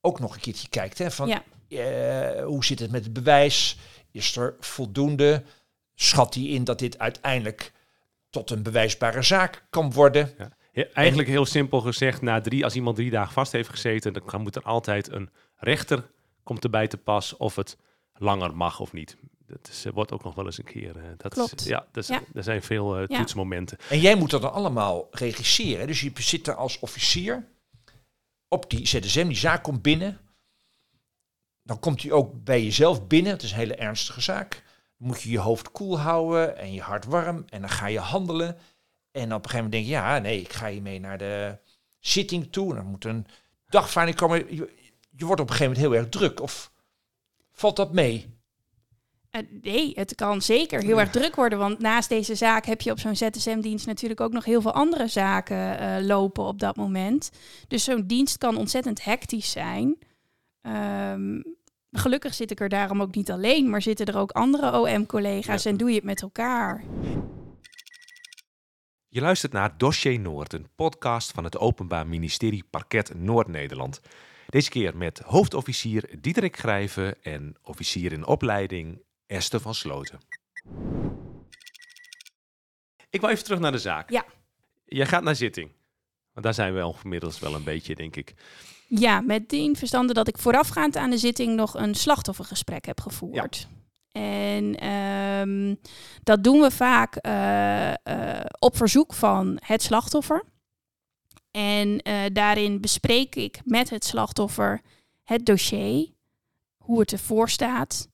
ook 0.00 0.20
nog 0.20 0.34
een 0.34 0.40
keertje 0.40 0.68
kijkt. 0.68 0.98
Hè, 0.98 1.10
van, 1.10 1.28
uh, 1.28 1.38
hoe 2.44 2.64
zit 2.64 2.78
het 2.78 2.90
met 2.90 3.04
het 3.04 3.12
bewijs? 3.12 3.78
Is 4.10 4.36
er 4.36 4.54
voldoende? 4.60 5.42
Schat 5.94 6.34
hij 6.34 6.44
in 6.44 6.64
dat 6.64 6.78
dit 6.78 6.98
uiteindelijk 6.98 7.72
tot 8.30 8.50
een 8.50 8.62
bewijsbare 8.62 9.22
zaak 9.22 9.64
kan 9.70 9.92
worden? 9.92 10.34
Ja. 10.38 10.56
Ja, 10.74 10.86
eigenlijk 10.92 11.28
heel 11.28 11.46
simpel 11.46 11.80
gezegd, 11.80 12.22
na 12.22 12.40
drie, 12.40 12.64
als 12.64 12.74
iemand 12.74 12.96
drie 12.96 13.10
dagen 13.10 13.32
vast 13.32 13.52
heeft 13.52 13.68
gezeten, 13.68 14.12
dan 14.12 14.42
moet 14.42 14.56
er 14.56 14.62
altijd 14.62 15.12
een 15.12 15.30
rechter 15.56 16.10
komt 16.44 16.64
erbij 16.64 16.88
te 16.88 16.96
pas 16.96 17.36
of 17.36 17.56
het 17.56 17.76
langer 18.14 18.56
mag 18.56 18.80
of 18.80 18.92
niet. 18.92 19.16
Dat 19.46 19.68
is, 19.68 19.84
wordt 19.92 20.12
ook 20.12 20.24
nog 20.24 20.34
wel 20.34 20.44
eens 20.44 20.58
een 20.58 20.64
keer. 20.64 20.96
Uh, 20.96 21.02
dat 21.16 21.32
Klopt. 21.32 21.60
Is, 21.60 21.66
ja, 21.66 21.86
dat 21.92 22.10
is, 22.10 22.18
er 22.34 22.42
zijn 22.42 22.62
veel 22.62 23.00
uh, 23.00 23.06
toetsmomenten. 23.06 23.78
En 23.90 24.00
jij 24.00 24.14
moet 24.14 24.30
dat 24.30 24.42
dan 24.42 24.52
allemaal 24.52 25.08
regisseren. 25.10 25.86
Dus 25.86 26.00
je 26.00 26.12
zit 26.14 26.46
er 26.46 26.54
als 26.54 26.78
officier 26.78 27.48
op 28.48 28.70
die 28.70 28.86
ZSM, 28.86 29.26
die 29.26 29.36
zaak 29.36 29.62
komt 29.62 29.82
binnen. 29.82 30.20
Dan 31.62 31.78
komt 31.78 32.02
hij 32.02 32.12
ook 32.12 32.44
bij 32.44 32.62
jezelf 32.62 33.06
binnen. 33.06 33.32
Het 33.32 33.42
is 33.42 33.50
een 33.50 33.56
hele 33.56 33.74
ernstige 33.74 34.20
zaak. 34.20 34.50
Dan 34.98 35.08
moet 35.08 35.22
je 35.22 35.30
je 35.30 35.38
hoofd 35.38 35.70
koel 35.70 35.98
houden 35.98 36.58
en 36.58 36.72
je 36.72 36.80
hart 36.80 37.04
warm. 37.04 37.44
En 37.48 37.60
dan 37.60 37.70
ga 37.70 37.86
je 37.86 37.98
handelen. 37.98 38.56
En 39.10 39.24
op 39.24 39.44
een 39.44 39.50
gegeven 39.50 39.56
moment 39.56 39.72
denk 39.72 39.84
je, 39.84 39.90
ja, 39.90 40.18
nee, 40.18 40.40
ik 40.40 40.52
ga 40.52 40.68
hiermee 40.68 41.00
naar 41.00 41.18
de 41.18 41.58
zitting 41.98 42.52
toe. 42.52 42.70
En 42.70 42.76
dan 42.76 42.86
moet 42.86 43.04
een 43.04 43.26
dagvaarding 43.68 44.16
komen. 44.16 44.68
Je, 45.16 45.24
wordt 45.24 45.40
op 45.40 45.48
een 45.50 45.54
gegeven 45.54 45.72
moment 45.72 45.92
heel 45.92 46.02
erg 46.02 46.08
druk. 46.08 46.40
Of 46.40 46.72
valt 47.52 47.76
dat 47.76 47.92
mee? 47.92 48.32
Uh, 49.30 49.42
nee, 49.62 49.92
het 49.94 50.14
kan 50.14 50.42
zeker 50.42 50.82
heel 50.82 51.00
erg 51.00 51.10
druk 51.10 51.34
worden. 51.34 51.58
Want 51.58 51.78
naast 51.78 52.08
deze 52.08 52.34
zaak 52.34 52.66
heb 52.66 52.80
je 52.80 52.90
op 52.90 52.98
zo'n 52.98 53.16
ZSM-dienst 53.16 53.86
natuurlijk 53.86 54.20
ook 54.20 54.32
nog 54.32 54.44
heel 54.44 54.60
veel 54.60 54.72
andere 54.72 55.08
zaken 55.08 55.82
uh, 55.82 56.06
lopen 56.06 56.44
op 56.44 56.58
dat 56.58 56.76
moment. 56.76 57.30
Dus 57.68 57.84
zo'n 57.84 58.06
dienst 58.06 58.38
kan 58.38 58.56
ontzettend 58.56 59.04
hectisch 59.04 59.50
zijn. 59.50 59.98
Um, 60.62 61.56
gelukkig 61.90 62.34
zit 62.34 62.50
ik 62.50 62.60
er 62.60 62.68
daarom 62.68 63.02
ook 63.02 63.14
niet 63.14 63.30
alleen, 63.30 63.70
maar 63.70 63.82
zitten 63.82 64.06
er 64.06 64.18
ook 64.18 64.30
andere 64.30 64.78
OM-collega's 64.80 65.64
en 65.64 65.76
doe 65.76 65.88
je 65.88 65.94
het 65.94 66.04
met 66.04 66.22
elkaar. 66.22 66.84
Je 69.08 69.20
luistert 69.20 69.52
naar 69.52 69.78
Dossier 69.78 70.20
Noord, 70.20 70.52
een 70.52 70.68
podcast 70.76 71.32
van 71.32 71.44
het 71.44 71.58
Openbaar 71.58 72.06
Ministerie 72.06 72.64
Parket 72.70 73.14
Noord-Nederland. 73.14 74.00
Deze 74.54 74.70
keer 74.70 74.96
met 74.96 75.18
hoofdofficier 75.18 76.10
Diederik 76.20 76.56
Grijven 76.56 77.22
en 77.22 77.56
officier 77.62 78.12
in 78.12 78.26
opleiding 78.26 79.02
Esther 79.26 79.60
van 79.60 79.74
Sloten. 79.74 80.18
Ik 83.10 83.20
wil 83.20 83.30
even 83.30 83.44
terug 83.44 83.58
naar 83.58 83.72
de 83.72 83.78
zaak. 83.78 84.10
Ja. 84.10 84.24
Jij 84.84 85.06
gaat 85.06 85.22
naar 85.22 85.34
zitting. 85.34 85.70
Want 86.32 86.44
daar 86.44 86.54
zijn 86.54 86.74
we 86.74 86.94
inmiddels 87.02 87.38
wel 87.38 87.54
een 87.54 87.64
beetje, 87.64 87.94
denk 87.94 88.16
ik. 88.16 88.34
Ja, 88.86 89.20
met 89.20 89.48
die 89.48 89.76
verstande 89.76 90.12
dat 90.12 90.28
ik 90.28 90.38
voorafgaand 90.38 90.96
aan 90.96 91.10
de 91.10 91.18
zitting 91.18 91.56
nog 91.56 91.74
een 91.74 91.94
slachtoffergesprek 91.94 92.84
heb 92.84 93.00
gevoerd. 93.00 93.68
Ja. 94.12 94.20
En 94.20 94.88
um, 94.88 95.80
dat 96.22 96.44
doen 96.44 96.60
we 96.60 96.70
vaak 96.70 97.26
uh, 97.26 97.88
uh, 98.04 98.40
op 98.58 98.76
verzoek 98.76 99.14
van 99.14 99.58
het 99.64 99.82
slachtoffer. 99.82 100.44
En 101.56 101.88
uh, 102.08 102.20
daarin 102.32 102.80
bespreek 102.80 103.34
ik 103.34 103.60
met 103.64 103.90
het 103.90 104.04
slachtoffer 104.04 104.80
het 105.22 105.46
dossier, 105.46 106.08
hoe 106.76 107.00
het 107.00 107.12
ervoor 107.12 107.48
staat. 107.48 108.08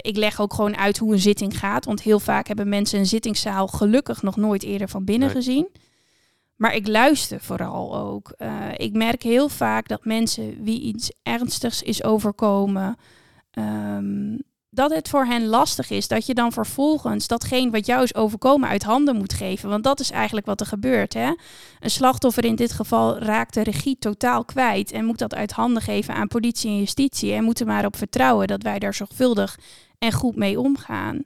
ik 0.00 0.16
leg 0.16 0.40
ook 0.40 0.54
gewoon 0.54 0.76
uit 0.76 0.98
hoe 0.98 1.12
een 1.12 1.18
zitting 1.18 1.58
gaat, 1.58 1.84
want 1.84 2.02
heel 2.02 2.20
vaak 2.20 2.46
hebben 2.46 2.68
mensen 2.68 2.98
een 2.98 3.06
zittingszaal 3.06 3.66
gelukkig 3.66 4.22
nog 4.22 4.36
nooit 4.36 4.62
eerder 4.62 4.88
van 4.88 5.04
binnen 5.04 5.28
nee. 5.28 5.36
gezien. 5.36 5.68
Maar 6.56 6.74
ik 6.74 6.86
luister 6.86 7.40
vooral 7.40 7.96
ook. 7.96 8.34
ik 8.76 8.92
merk 8.92 9.22
heel 9.22 9.48
vaak 9.48 9.88
dat 9.88 10.04
mensen 10.04 10.62
wie 10.62 10.80
iets 10.80 11.12
ernstigs 11.22 11.82
is 11.82 12.04
overkomen, 12.04 12.96
um, 13.58 14.42
dat 14.76 14.94
het 14.94 15.08
voor 15.08 15.24
hen 15.24 15.46
lastig 15.46 15.90
is. 15.90 16.08
Dat 16.08 16.26
je 16.26 16.34
dan 16.34 16.52
vervolgens 16.52 17.26
datgene 17.26 17.70
wat 17.70 17.86
jou 17.86 18.02
is 18.02 18.14
overkomen 18.14 18.68
uit 18.68 18.82
handen 18.82 19.16
moet 19.16 19.32
geven. 19.32 19.68
Want 19.68 19.84
dat 19.84 20.00
is 20.00 20.10
eigenlijk 20.10 20.46
wat 20.46 20.60
er 20.60 20.66
gebeurt. 20.66 21.14
Hè? 21.14 21.32
Een 21.80 21.90
slachtoffer 21.90 22.44
in 22.44 22.54
dit 22.54 22.72
geval 22.72 23.18
raakt 23.18 23.54
de 23.54 23.62
regie 23.62 23.96
totaal 23.98 24.44
kwijt. 24.44 24.92
En 24.92 25.04
moet 25.04 25.18
dat 25.18 25.34
uit 25.34 25.52
handen 25.52 25.82
geven 25.82 26.14
aan 26.14 26.28
politie 26.28 26.70
en 26.70 26.78
justitie. 26.78 27.32
En 27.32 27.44
moet 27.44 27.60
er 27.60 27.66
maar 27.66 27.84
op 27.84 27.96
vertrouwen 27.96 28.46
dat 28.46 28.62
wij 28.62 28.78
daar 28.78 28.94
zorgvuldig 28.94 29.58
en 29.98 30.12
goed 30.12 30.36
mee 30.36 30.60
omgaan. 30.60 31.24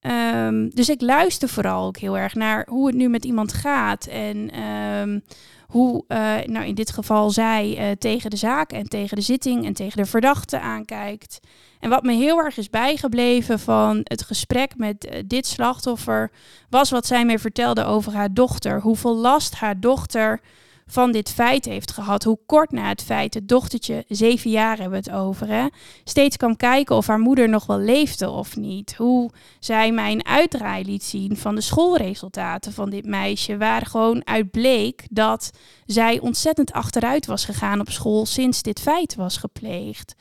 Um, 0.00 0.70
dus 0.74 0.88
ik 0.88 1.00
luister 1.00 1.48
vooral 1.48 1.86
ook 1.86 1.96
heel 1.96 2.18
erg 2.18 2.34
naar 2.34 2.66
hoe 2.68 2.86
het 2.86 2.96
nu 2.96 3.08
met 3.08 3.24
iemand 3.24 3.52
gaat. 3.52 4.06
En 4.06 4.62
um, 4.62 5.22
hoe, 5.70 6.04
uh, 6.08 6.34
nou 6.44 6.66
in 6.66 6.74
dit 6.74 6.90
geval 6.90 7.30
zij 7.30 7.76
uh, 7.78 7.96
tegen 7.98 8.30
de 8.30 8.36
zaak 8.36 8.72
en 8.72 8.88
tegen 8.88 9.16
de 9.16 9.22
zitting 9.22 9.64
en 9.64 9.72
tegen 9.72 10.02
de 10.02 10.08
verdachte 10.08 10.60
aankijkt. 10.60 11.40
En 11.80 11.90
wat 11.90 12.02
me 12.02 12.12
heel 12.12 12.38
erg 12.38 12.56
is 12.56 12.70
bijgebleven 12.70 13.58
van 13.58 14.00
het 14.02 14.22
gesprek 14.22 14.76
met 14.76 15.06
uh, 15.06 15.18
dit 15.26 15.46
slachtoffer, 15.46 16.30
was 16.68 16.90
wat 16.90 17.06
zij 17.06 17.24
mij 17.24 17.38
vertelde 17.38 17.84
over 17.84 18.12
haar 18.12 18.34
dochter. 18.34 18.80
Hoeveel 18.80 19.16
last 19.16 19.54
haar 19.54 19.80
dochter 19.80 20.40
van 20.90 21.12
dit 21.12 21.30
feit 21.30 21.64
heeft 21.64 21.92
gehad. 21.92 22.24
Hoe 22.24 22.38
kort 22.46 22.70
na 22.70 22.88
het 22.88 23.02
feit, 23.02 23.34
het 23.34 23.48
dochtertje, 23.48 24.04
zeven 24.08 24.50
jaar 24.50 24.78
hebben 24.78 25.02
we 25.02 25.10
het 25.10 25.20
over, 25.20 25.48
hè, 25.48 25.66
steeds 26.04 26.36
kwam 26.36 26.56
kijken 26.56 26.96
of 26.96 27.06
haar 27.06 27.18
moeder 27.18 27.48
nog 27.48 27.66
wel 27.66 27.78
leefde 27.78 28.30
of 28.30 28.56
niet. 28.56 28.94
Hoe 28.96 29.30
zij 29.60 29.92
mij 29.92 30.12
een 30.12 30.26
uitdraai 30.26 30.84
liet 30.84 31.04
zien 31.04 31.36
van 31.36 31.54
de 31.54 31.60
schoolresultaten 31.60 32.72
van 32.72 32.90
dit 32.90 33.06
meisje, 33.06 33.56
waar 33.56 33.86
gewoon 33.86 34.26
uit 34.26 34.50
bleek 34.50 35.06
dat 35.10 35.50
zij 35.86 36.20
ontzettend 36.20 36.72
achteruit 36.72 37.26
was 37.26 37.44
gegaan 37.44 37.80
op 37.80 37.90
school 37.90 38.26
sinds 38.26 38.62
dit 38.62 38.80
feit 38.80 39.14
was 39.14 39.36
gepleegd. 39.36 40.14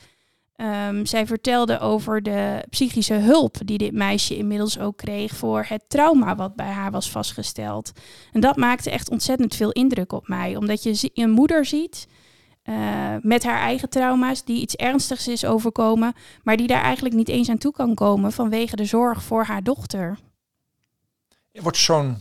Ehm, 0.60 1.06
zij 1.06 1.28
vertelde 1.28 1.80
over 1.80 2.24
de 2.24 2.66
psychische 2.70 3.14
hulp 3.14 3.58
die 3.66 3.78
dit 3.78 3.94
meisje 3.94 4.38
inmiddels 4.38 4.80
ook 4.80 4.98
kreeg 4.98 5.36
voor 5.36 5.66
het 5.68 5.84
trauma 5.88 6.36
wat 6.36 6.56
bij 6.56 6.72
haar 6.72 6.92
was 6.92 7.12
vastgesteld. 7.12 7.92
En 8.32 8.42
dat 8.42 8.56
maakte 8.56 8.90
echt 8.92 9.10
ontzettend 9.10 9.56
veel 9.56 9.72
indruk 9.72 10.12
op 10.12 10.28
mij, 10.28 10.56
omdat 10.56 10.84
je 10.84 11.12
een 11.14 11.30
moeder 11.30 11.66
ziet 11.66 12.08
uh, 12.64 13.16
met 13.22 13.44
haar 13.44 13.60
eigen 13.60 13.90
trauma's, 13.90 14.44
die 14.44 14.62
iets 14.62 14.76
ernstigs 14.76 15.28
is 15.28 15.46
overkomen, 15.46 16.14
maar 16.44 16.58
die 16.58 16.68
daar 16.68 16.84
eigenlijk 16.84 17.16
niet 17.16 17.30
eens 17.30 17.50
aan 17.50 17.58
toe 17.58 17.72
kan 17.72 17.96
komen 17.96 18.32
vanwege 18.32 18.76
de 18.76 18.86
zorg 18.86 19.24
voor 19.24 19.44
haar 19.44 19.64
dochter. 19.64 20.18
Wordt 21.52 21.78
zo'n 21.78 22.18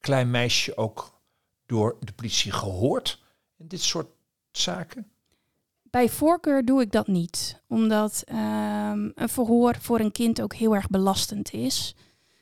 klein 0.00 0.30
meisje 0.30 0.76
ook 0.76 1.20
door 1.66 1.96
de 2.00 2.12
politie 2.12 2.52
gehoord 2.52 3.22
in 3.56 3.68
dit 3.68 3.82
soort 3.82 4.08
zaken? 4.50 5.10
Bij 5.90 6.08
voorkeur 6.08 6.64
doe 6.64 6.80
ik 6.80 6.92
dat 6.92 7.06
niet, 7.06 7.60
omdat 7.68 8.24
um, 8.28 9.12
een 9.14 9.28
verhoor 9.28 9.76
voor 9.80 10.00
een 10.00 10.12
kind 10.12 10.42
ook 10.42 10.54
heel 10.54 10.74
erg 10.74 10.88
belastend 10.88 11.52
is. 11.52 11.94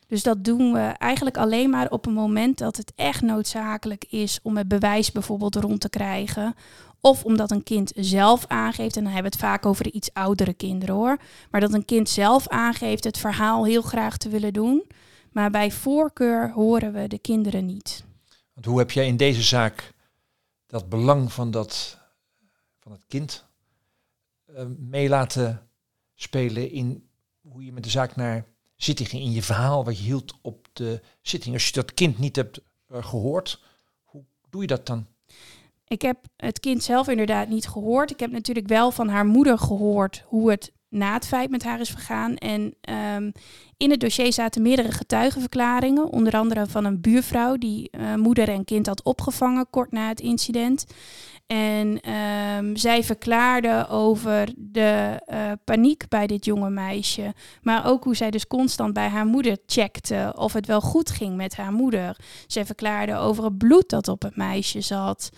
Dus 0.06 0.22
dat 0.22 0.44
doen 0.44 0.72
we 0.72 0.78
eigenlijk 0.80 1.36
alleen 1.36 1.70
maar 1.70 1.90
op 1.90 2.06
een 2.06 2.12
moment 2.12 2.58
dat 2.58 2.76
het 2.76 2.92
echt 2.96 3.22
noodzakelijk 3.22 4.04
is 4.04 4.38
om 4.42 4.56
het 4.56 4.68
bewijs 4.68 5.12
bijvoorbeeld 5.12 5.56
rond 5.56 5.80
te 5.80 5.88
krijgen. 5.88 6.54
Of 7.00 7.24
omdat 7.24 7.50
een 7.50 7.62
kind 7.62 7.92
zelf 7.94 8.46
aangeeft, 8.46 8.96
en 8.96 9.04
dan 9.04 9.12
hebben 9.12 9.30
we 9.30 9.36
het 9.38 9.46
vaak 9.46 9.66
over 9.66 9.84
de 9.84 9.90
iets 9.90 10.12
oudere 10.12 10.54
kinderen 10.54 10.94
hoor. 10.94 11.16
Maar 11.50 11.60
dat 11.60 11.72
een 11.72 11.84
kind 11.84 12.08
zelf 12.08 12.48
aangeeft 12.48 13.04
het 13.04 13.18
verhaal 13.18 13.64
heel 13.64 13.82
graag 13.82 14.16
te 14.16 14.28
willen 14.28 14.52
doen. 14.52 14.84
Maar 15.32 15.50
bij 15.50 15.70
voorkeur 15.70 16.52
horen 16.52 16.92
we 16.92 17.08
de 17.08 17.18
kinderen 17.18 17.66
niet. 17.66 18.04
Want 18.54 18.66
hoe 18.66 18.78
heb 18.78 18.90
jij 18.90 19.06
in 19.06 19.16
deze 19.16 19.42
zaak 19.42 19.92
dat 20.66 20.88
belang 20.88 21.32
van, 21.32 21.50
dat, 21.50 21.97
van 22.88 22.96
het 22.96 23.06
kind 23.08 23.46
uh, 24.50 24.64
mee 24.78 25.08
laten 25.08 25.68
spelen 26.14 26.70
in 26.70 27.08
hoe 27.40 27.64
je 27.64 27.72
met 27.72 27.84
de 27.84 27.90
zaak 27.90 28.16
naar 28.16 28.46
zitting 28.76 29.08
ging, 29.08 29.22
in 29.22 29.32
je 29.32 29.42
verhaal 29.42 29.84
wat 29.84 29.98
je 29.98 30.04
hield 30.04 30.38
op 30.42 30.68
de 30.72 31.00
zitting? 31.20 31.54
Als 31.54 31.66
je 31.66 31.72
dat 31.72 31.94
kind 31.94 32.18
niet 32.18 32.36
hebt 32.36 32.60
uh, 32.92 33.04
gehoord, 33.04 33.62
hoe 34.02 34.24
doe 34.50 34.60
je 34.60 34.66
dat 34.66 34.86
dan? 34.86 35.06
Ik 35.86 36.02
heb 36.02 36.18
het 36.36 36.60
kind 36.60 36.82
zelf 36.82 37.08
inderdaad 37.08 37.48
niet 37.48 37.68
gehoord. 37.68 38.10
Ik 38.10 38.20
heb 38.20 38.30
natuurlijk 38.30 38.68
wel 38.68 38.90
van 38.90 39.08
haar 39.08 39.26
moeder 39.26 39.58
gehoord 39.58 40.22
hoe 40.26 40.50
het 40.50 40.72
na 40.88 41.12
het 41.12 41.26
feit 41.26 41.50
met 41.50 41.62
haar 41.62 41.80
is 41.80 41.90
vergaan. 41.90 42.36
En 42.36 42.74
um, 43.16 43.32
in 43.76 43.90
het 43.90 44.00
dossier 44.00 44.32
zaten 44.32 44.62
meerdere 44.62 44.92
getuigenverklaringen, 44.92 46.12
onder 46.12 46.32
andere 46.32 46.66
van 46.66 46.84
een 46.84 47.00
buurvrouw 47.00 47.56
die 47.56 47.90
uh, 47.90 48.14
moeder 48.14 48.48
en 48.48 48.64
kind 48.64 48.86
had 48.86 49.02
opgevangen 49.02 49.66
kort 49.70 49.92
na 49.92 50.08
het 50.08 50.20
incident. 50.20 50.86
En 51.46 52.12
um, 52.12 52.76
zij 52.76 53.04
verklaarde 53.04 53.86
over 53.88 54.48
de 54.56 55.20
uh, 55.32 55.52
paniek 55.64 56.08
bij 56.08 56.26
dit 56.26 56.44
jonge 56.44 56.70
meisje. 56.70 57.34
Maar 57.62 57.86
ook 57.86 58.04
hoe 58.04 58.16
zij 58.16 58.30
dus 58.30 58.46
constant 58.46 58.92
bij 58.92 59.08
haar 59.08 59.26
moeder 59.26 59.56
checkte 59.66 60.32
of 60.36 60.52
het 60.52 60.66
wel 60.66 60.80
goed 60.80 61.10
ging 61.10 61.36
met 61.36 61.56
haar 61.56 61.72
moeder. 61.72 62.16
Zij 62.46 62.66
verklaarde 62.66 63.16
over 63.16 63.44
het 63.44 63.58
bloed 63.58 63.88
dat 63.88 64.08
op 64.08 64.22
het 64.22 64.36
meisje 64.36 64.80
zat. 64.80 65.30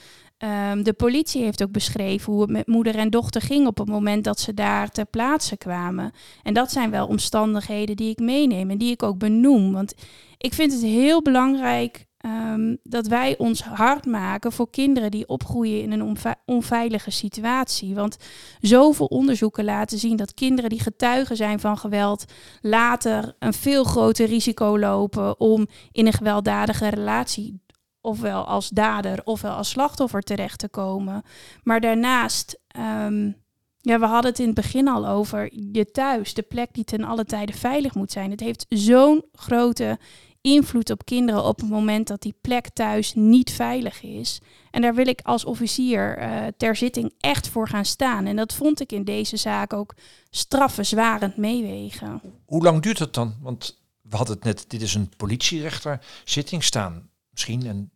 Um, 0.44 0.82
de 0.82 0.92
politie 0.92 1.42
heeft 1.42 1.62
ook 1.62 1.72
beschreven 1.72 2.32
hoe 2.32 2.42
het 2.42 2.50
met 2.50 2.66
moeder 2.66 2.96
en 2.96 3.10
dochter 3.10 3.40
ging 3.40 3.66
op 3.66 3.78
het 3.78 3.88
moment 3.88 4.24
dat 4.24 4.40
ze 4.40 4.54
daar 4.54 4.90
ter 4.90 5.06
plaatse 5.06 5.56
kwamen. 5.56 6.12
En 6.42 6.54
dat 6.54 6.70
zijn 6.70 6.90
wel 6.90 7.06
omstandigheden 7.06 7.96
die 7.96 8.10
ik 8.10 8.18
meeneem 8.18 8.70
en 8.70 8.78
die 8.78 8.90
ik 8.90 9.02
ook 9.02 9.18
benoem. 9.18 9.72
Want 9.72 9.94
ik 10.38 10.54
vind 10.54 10.72
het 10.72 10.82
heel 10.82 11.22
belangrijk 11.22 12.06
um, 12.26 12.78
dat 12.82 13.06
wij 13.06 13.38
ons 13.38 13.62
hard 13.62 14.06
maken 14.06 14.52
voor 14.52 14.70
kinderen 14.70 15.10
die 15.10 15.28
opgroeien 15.28 15.82
in 15.82 15.92
een 15.92 16.16
onveilige 16.44 17.10
situatie. 17.10 17.94
Want 17.94 18.16
zoveel 18.60 19.06
onderzoeken 19.06 19.64
laten 19.64 19.98
zien 19.98 20.16
dat 20.16 20.34
kinderen 20.34 20.70
die 20.70 20.80
getuigen 20.80 21.36
zijn 21.36 21.60
van 21.60 21.78
geweld 21.78 22.24
later 22.60 23.36
een 23.38 23.52
veel 23.52 23.84
groter 23.84 24.26
risico 24.26 24.78
lopen 24.78 25.40
om 25.40 25.66
in 25.92 26.06
een 26.06 26.12
gewelddadige 26.12 26.88
relatie 26.88 27.60
ofwel 28.00 28.44
als 28.44 28.68
dader 28.68 29.20
ofwel 29.24 29.52
als 29.52 29.68
slachtoffer 29.68 30.22
terecht 30.22 30.58
te 30.58 30.68
komen. 30.68 31.22
Maar 31.62 31.80
daarnaast, 31.80 32.58
um, 32.76 33.36
ja, 33.80 33.98
we 33.98 34.06
hadden 34.06 34.30
het 34.30 34.40
in 34.40 34.46
het 34.46 34.54
begin 34.54 34.88
al 34.88 35.06
over 35.06 35.54
je 35.72 35.90
thuis, 35.90 36.34
de 36.34 36.42
plek 36.42 36.68
die 36.72 36.84
ten 36.84 37.04
alle 37.04 37.24
tijde 37.24 37.52
veilig 37.52 37.94
moet 37.94 38.12
zijn. 38.12 38.30
Het 38.30 38.40
heeft 38.40 38.66
zo'n 38.68 39.24
grote 39.32 39.98
invloed 40.40 40.90
op 40.90 41.04
kinderen 41.04 41.44
op 41.44 41.60
het 41.60 41.68
moment 41.68 42.08
dat 42.08 42.22
die 42.22 42.34
plek 42.40 42.68
thuis 42.68 43.14
niet 43.14 43.50
veilig 43.50 44.02
is. 44.02 44.40
En 44.70 44.82
daar 44.82 44.94
wil 44.94 45.06
ik 45.06 45.20
als 45.22 45.44
officier 45.44 46.18
uh, 46.18 46.46
ter 46.56 46.76
zitting 46.76 47.14
echt 47.18 47.48
voor 47.48 47.68
gaan 47.68 47.84
staan. 47.84 48.26
En 48.26 48.36
dat 48.36 48.54
vond 48.54 48.80
ik 48.80 48.92
in 48.92 49.04
deze 49.04 49.36
zaak 49.36 49.72
ook 49.72 49.94
straffenzwarend 50.30 51.36
meewegen. 51.36 52.20
Hoe 52.44 52.62
lang 52.62 52.82
duurt 52.82 52.98
het 52.98 53.14
dan? 53.14 53.34
Want 53.40 53.80
we 54.02 54.16
hadden 54.16 54.34
het 54.34 54.44
net, 54.44 54.64
dit 54.68 54.82
is 54.82 54.94
een 54.94 55.10
politierechter 55.16 56.00
zitting 56.24 56.64
staan 56.64 57.09
misschien 57.30 57.66
een 57.66 57.90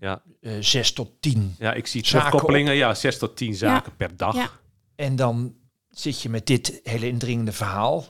ja. 0.00 0.22
Uh, 0.40 0.56
zes 0.60 0.92
tot 0.92 1.10
tien. 1.20 1.54
Ja, 1.58 1.72
ik 1.72 1.86
zie 1.86 2.02
terugkoppelingen. 2.02 2.74
Ja, 2.74 2.94
zes 2.94 3.18
tot 3.18 3.36
tien 3.36 3.54
zaken 3.54 3.96
per 3.96 4.16
dag. 4.16 4.34
Ja. 4.34 4.50
En 4.94 5.16
dan 5.16 5.54
zit 5.90 6.22
je 6.22 6.28
met 6.28 6.46
dit 6.46 6.80
hele 6.82 7.06
indringende 7.06 7.52
verhaal. 7.52 8.04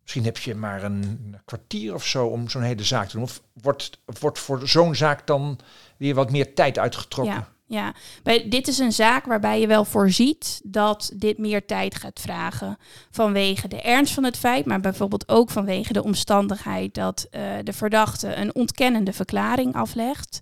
Misschien 0.00 0.24
heb 0.24 0.38
je 0.38 0.54
maar 0.54 0.82
een 0.82 1.36
kwartier 1.44 1.94
of 1.94 2.06
zo 2.06 2.26
om 2.26 2.48
zo'n 2.48 2.62
hele 2.62 2.82
zaak 2.82 3.08
te 3.08 3.16
doen. 3.16 3.22
Of 3.22 3.42
wordt, 3.52 4.00
wordt 4.04 4.38
voor 4.38 4.68
zo'n 4.68 4.94
zaak 4.94 5.26
dan 5.26 5.58
weer 5.96 6.14
wat 6.14 6.30
meer 6.30 6.54
tijd 6.54 6.78
uitgetrokken? 6.78 7.34
Ja. 7.34 7.52
Ja, 7.70 7.94
bij, 8.22 8.48
dit 8.48 8.68
is 8.68 8.78
een 8.78 8.92
zaak 8.92 9.24
waarbij 9.24 9.60
je 9.60 9.66
wel 9.66 9.84
voorziet 9.84 10.60
dat 10.64 11.10
dit 11.14 11.38
meer 11.38 11.66
tijd 11.66 11.94
gaat 11.94 12.20
vragen. 12.20 12.76
Vanwege 13.10 13.68
de 13.68 13.80
ernst 13.80 14.14
van 14.14 14.24
het 14.24 14.36
feit, 14.36 14.66
maar 14.66 14.80
bijvoorbeeld 14.80 15.28
ook 15.28 15.50
vanwege 15.50 15.92
de 15.92 16.02
omstandigheid 16.02 16.94
dat 16.94 17.26
uh, 17.30 17.42
de 17.64 17.72
verdachte 17.72 18.34
een 18.34 18.54
ontkennende 18.54 19.12
verklaring 19.12 19.74
aflegt. 19.74 20.40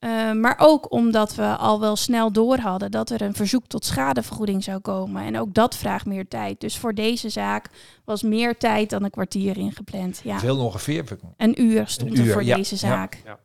Uh, 0.00 0.32
maar 0.32 0.54
ook 0.58 0.92
omdat 0.92 1.34
we 1.34 1.56
al 1.56 1.80
wel 1.80 1.96
snel 1.96 2.32
door 2.32 2.58
hadden 2.58 2.90
dat 2.90 3.10
er 3.10 3.22
een 3.22 3.34
verzoek 3.34 3.66
tot 3.66 3.84
schadevergoeding 3.84 4.64
zou 4.64 4.78
komen. 4.78 5.22
En 5.22 5.38
ook 5.38 5.54
dat 5.54 5.76
vraagt 5.76 6.06
meer 6.06 6.28
tijd. 6.28 6.60
Dus 6.60 6.78
voor 6.78 6.94
deze 6.94 7.28
zaak 7.28 7.68
was 8.04 8.22
meer 8.22 8.56
tijd 8.56 8.90
dan 8.90 9.04
een 9.04 9.10
kwartier 9.10 9.56
ingepland. 9.56 10.20
Ja. 10.24 10.38
Veel 10.38 10.58
ongeveer? 10.58 11.04
Een 11.36 11.62
uur 11.62 11.88
stond 11.88 12.10
een 12.10 12.18
uur, 12.18 12.26
er 12.26 12.32
voor 12.32 12.44
ja, 12.44 12.56
deze 12.56 12.76
zaak. 12.76 13.20
Ja, 13.24 13.38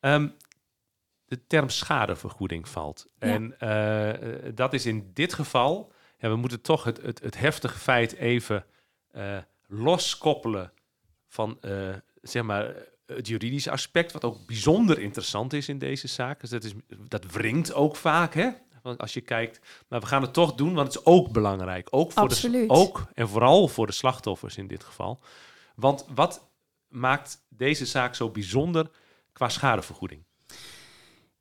ja. 0.00 0.14
Um, 0.14 0.34
de 1.34 1.46
term 1.46 1.68
schadevergoeding 1.68 2.68
valt. 2.68 3.06
En 3.18 3.54
uh, 3.60 4.54
dat 4.54 4.72
is 4.72 4.86
in 4.86 5.10
dit 5.14 5.34
geval, 5.34 5.92
ja, 6.18 6.28
we 6.28 6.36
moeten 6.36 6.60
toch 6.60 6.84
het, 6.84 7.02
het, 7.02 7.20
het 7.20 7.38
heftige 7.38 7.78
feit 7.78 8.12
even 8.12 8.64
uh, 9.12 9.38
loskoppelen 9.66 10.72
van 11.28 11.58
uh, 11.60 11.94
zeg 12.22 12.42
maar 12.42 12.74
het 13.06 13.28
juridische 13.28 13.70
aspect, 13.70 14.12
wat 14.12 14.24
ook 14.24 14.46
bijzonder 14.46 14.98
interessant 14.98 15.52
is 15.52 15.68
in 15.68 15.78
deze 15.78 16.08
zaak. 16.08 16.40
Dus 16.40 16.50
dat, 16.50 16.64
is, 16.64 16.72
dat 17.08 17.32
wringt 17.32 17.72
ook 17.72 17.96
vaak, 17.96 18.34
hè? 18.34 18.50
Als 18.96 19.14
je 19.14 19.20
kijkt, 19.20 19.60
maar 19.88 20.00
we 20.00 20.06
gaan 20.06 20.22
het 20.22 20.32
toch 20.32 20.54
doen, 20.54 20.74
want 20.74 20.86
het 20.86 20.96
is 20.96 21.04
ook 21.04 21.32
belangrijk. 21.32 21.88
Ook, 21.90 22.12
voor 22.12 22.28
de, 22.28 22.64
ook 22.66 23.06
en 23.14 23.28
vooral 23.28 23.68
voor 23.68 23.86
de 23.86 23.92
slachtoffers 23.92 24.56
in 24.56 24.66
dit 24.66 24.84
geval. 24.84 25.20
Want 25.74 26.06
wat 26.14 26.50
maakt 26.88 27.46
deze 27.48 27.86
zaak 27.86 28.14
zo 28.14 28.30
bijzonder 28.30 28.90
qua 29.32 29.48
schadevergoeding? 29.48 30.23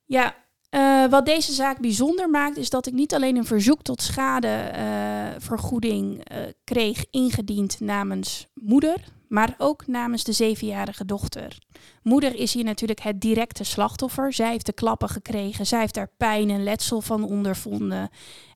Ja, 0.05 0.35
uh, 0.75 1.05
wat 1.09 1.25
deze 1.25 1.53
zaak 1.53 1.79
bijzonder 1.79 2.29
maakt, 2.29 2.57
is 2.57 2.69
dat 2.69 2.87
ik 2.87 2.93
niet 2.93 3.13
alleen 3.13 3.35
een 3.35 3.45
verzoek 3.45 3.81
tot 3.81 4.01
schadevergoeding 4.01 6.31
uh, 6.31 6.37
uh, 6.37 6.43
kreeg 6.63 7.05
ingediend 7.09 7.79
namens 7.79 8.47
moeder, 8.53 9.03
maar 9.27 9.55
ook 9.57 9.87
namens 9.87 10.23
de 10.23 10.31
zevenjarige 10.31 11.05
dochter. 11.05 11.57
Moeder 12.03 12.35
is 12.35 12.53
hier 12.53 12.63
natuurlijk 12.63 13.01
het 13.01 13.21
directe 13.21 13.63
slachtoffer. 13.63 14.33
Zij 14.33 14.49
heeft 14.49 14.65
de 14.65 14.73
klappen 14.73 15.09
gekregen, 15.09 15.65
zij 15.65 15.79
heeft 15.79 15.93
daar 15.93 16.11
pijn 16.17 16.49
en 16.49 16.63
letsel 16.63 17.01
van 17.01 17.23
ondervonden. 17.23 18.09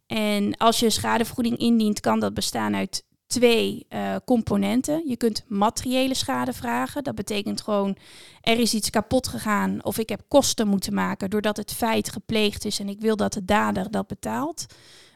En 0.07 0.57
als 0.57 0.79
je 0.79 0.89
schadevergoeding 0.89 1.57
indient, 1.57 1.99
kan 1.99 2.19
dat 2.19 2.33
bestaan 2.33 2.75
uit 2.75 3.05
twee 3.27 3.85
uh, 3.89 4.15
componenten. 4.25 5.07
Je 5.07 5.17
kunt 5.17 5.43
materiële 5.47 6.13
schade 6.13 6.53
vragen. 6.53 7.03
Dat 7.03 7.15
betekent 7.15 7.61
gewoon 7.61 7.97
er 8.41 8.59
is 8.59 8.73
iets 8.73 8.89
kapot 8.89 9.27
gegaan 9.27 9.83
of 9.83 9.97
ik 9.97 10.09
heb 10.09 10.21
kosten 10.27 10.67
moeten 10.67 10.93
maken 10.93 11.29
doordat 11.29 11.57
het 11.57 11.73
feit 11.73 12.09
gepleegd 12.09 12.65
is 12.65 12.79
en 12.79 12.89
ik 12.89 12.99
wil 12.99 13.15
dat 13.15 13.33
de 13.33 13.45
dader 13.45 13.91
dat 13.91 14.07
betaalt. 14.07 14.65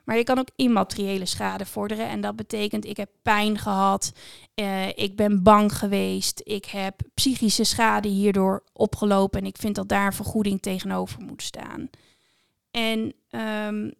Maar 0.05 0.17
je 0.17 0.23
kan 0.23 0.39
ook 0.39 0.49
immateriële 0.55 1.25
schade 1.25 1.65
vorderen. 1.65 2.07
En 2.07 2.21
dat 2.21 2.35
betekent, 2.35 2.85
ik 2.85 2.97
heb 2.97 3.09
pijn 3.21 3.57
gehad, 3.57 4.11
uh, 4.55 4.87
ik 4.87 5.15
ben 5.15 5.43
bang 5.43 5.77
geweest, 5.77 6.41
ik 6.43 6.65
heb 6.65 7.01
psychische 7.13 7.63
schade 7.63 8.07
hierdoor 8.07 8.63
opgelopen. 8.73 9.39
En 9.39 9.45
ik 9.45 9.57
vind 9.57 9.75
dat 9.75 9.89
daar 9.89 10.13
vergoeding 10.13 10.61
tegenover 10.61 11.21
moet 11.21 11.43
staan. 11.43 11.89
En 12.71 13.13
um, 13.67 13.93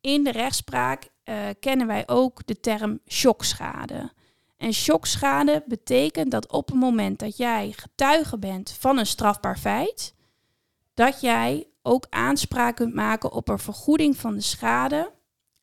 in 0.00 0.24
de 0.24 0.32
rechtspraak 0.32 1.08
uh, 1.24 1.48
kennen 1.60 1.86
wij 1.86 2.08
ook 2.08 2.46
de 2.46 2.60
term 2.60 3.00
shockschade. 3.06 4.12
En 4.56 4.72
shockschade 4.72 5.62
betekent 5.66 6.30
dat 6.30 6.52
op 6.52 6.66
het 6.66 6.76
moment 6.76 7.18
dat 7.18 7.36
jij 7.36 7.72
getuige 7.76 8.38
bent 8.38 8.70
van 8.70 8.98
een 8.98 9.06
strafbaar 9.06 9.58
feit, 9.58 10.14
dat 10.94 11.20
jij 11.20 11.68
ook 11.82 12.06
aanspraak 12.10 12.76
kunt 12.76 12.94
maken 12.94 13.32
op 13.32 13.48
een 13.48 13.58
vergoeding 13.58 14.16
van 14.16 14.34
de 14.34 14.40
schade, 14.40 15.12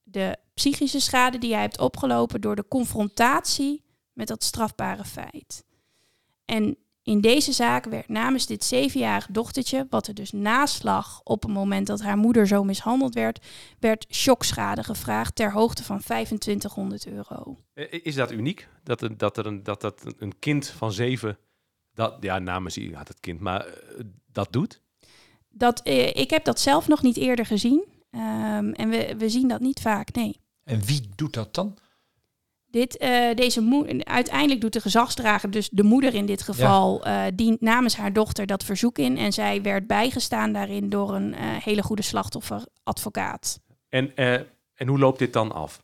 de 0.04 0.38
psychische 0.54 1.00
schade 1.00 1.38
die 1.38 1.50
jij 1.50 1.62
hebt 1.62 1.80
opgelopen 1.80 2.42
door 2.42 2.56
de 2.56 2.68
confrontatie 2.68 3.84
met 4.14 4.28
dat 4.28 4.44
strafbare 4.44 5.06
feit. 5.06 5.66
En 6.46 6.78
in 7.12 7.22
deze 7.22 7.52
zaak 7.52 7.86
werd 7.86 8.08
namens 8.08 8.46
dit 8.46 8.64
zevenjarige 8.64 9.32
dochtertje, 9.32 9.88
wat 9.90 10.08
er 10.08 10.14
dus 10.14 10.32
naslag 10.32 11.22
op 11.24 11.42
het 11.42 11.52
moment 11.52 11.88
dat 11.88 12.02
haar 12.02 12.18
moeder 12.18 12.48
zo 12.48 12.64
mishandeld 12.64 13.14
werd, 13.14 13.46
werd 13.80 14.06
shockschade 14.10 14.84
gevraagd 14.84 15.36
ter 15.36 15.52
hoogte 15.52 15.84
van 15.84 16.00
2500 16.00 17.08
euro. 17.08 17.58
Is 17.90 18.16
dat 18.16 18.32
uniek? 18.32 18.68
Dat, 18.84 19.02
er, 19.02 19.18
dat, 19.18 19.38
er 19.38 19.46
een, 19.46 19.64
dat, 19.64 19.82
dat 19.82 20.14
een 20.18 20.40
kind 20.40 20.68
van 20.68 20.92
zeven, 20.92 21.38
dat, 21.94 22.18
ja, 22.20 22.40
namens 22.40 22.80
had 22.94 23.08
het 23.08 23.20
kind, 23.20 23.40
maar 23.40 23.66
dat 24.32 24.48
doet? 24.52 24.82
Dat, 25.50 25.82
ik 26.14 26.30
heb 26.30 26.44
dat 26.44 26.60
zelf 26.60 26.88
nog 26.88 27.02
niet 27.02 27.18
eerder 27.18 27.46
gezien. 27.46 27.84
Ehm, 28.12 28.72
en 28.72 28.90
we, 28.90 29.16
we 29.18 29.30
zien 29.30 29.48
dat 29.48 29.60
niet 29.60 29.80
vaak, 29.80 30.14
nee. 30.16 30.40
En 30.64 30.82
wie 30.86 31.10
doet 31.16 31.34
dat 31.34 31.54
dan? 31.54 31.78
Dit, 32.72 33.02
uh, 33.04 33.34
deze 33.36 33.62
moeder, 33.62 34.06
uiteindelijk 34.06 34.62
doet 34.62 34.74
de 34.74 34.82
gezagsdrager, 34.82 35.52
dus 35.52 35.70
de 35.70 35.84
moeder 35.84 36.14
in 36.14 36.26
dit 36.26 36.42
geval, 36.42 37.02
ja. 37.04 37.26
uh, 37.26 37.32
dient 37.36 37.62
namens 37.62 37.96
haar 37.96 38.14
dochter 38.14 38.46
dat 38.46 38.64
verzoek 38.64 38.98
in. 38.98 39.18
En 39.18 39.34
zij 39.34 39.62
werd 39.62 39.88
bijgestaan 39.88 40.54
daarin 40.54 40.90
door 40.90 41.16
een 41.16 41.30
uh, 41.30 41.38
hele 41.40 41.84
goede 41.84 42.02
slachtofferadvocaat. 42.02 43.60
En, 43.90 44.16
en 44.76 44.88
hoe 44.88 45.00
loopt 45.00 45.20
dit 45.20 45.34
dan 45.34 45.52
af? 45.52 45.82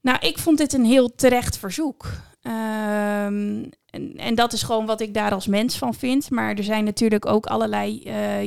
Nou, 0.00 0.18
ik 0.20 0.38
vond 0.38 0.58
dit 0.58 0.72
een 0.72 0.84
heel 0.84 1.14
terecht 1.14 1.58
verzoek. 1.58 2.06
Um, 2.46 3.70
en, 4.16 4.34
dat 4.34 4.52
is 4.52 4.62
gewoon 4.62 4.86
wat 4.86 5.00
ik 5.00 5.14
daar 5.14 5.32
als 5.32 5.46
mens 5.46 5.78
van 5.78 5.94
vind. 5.94 6.30
Maar 6.30 6.54
er 6.54 6.64
zijn 6.64 6.84
natuurlijk 6.84 7.26
ook 7.26 7.46
allerlei 7.46 8.02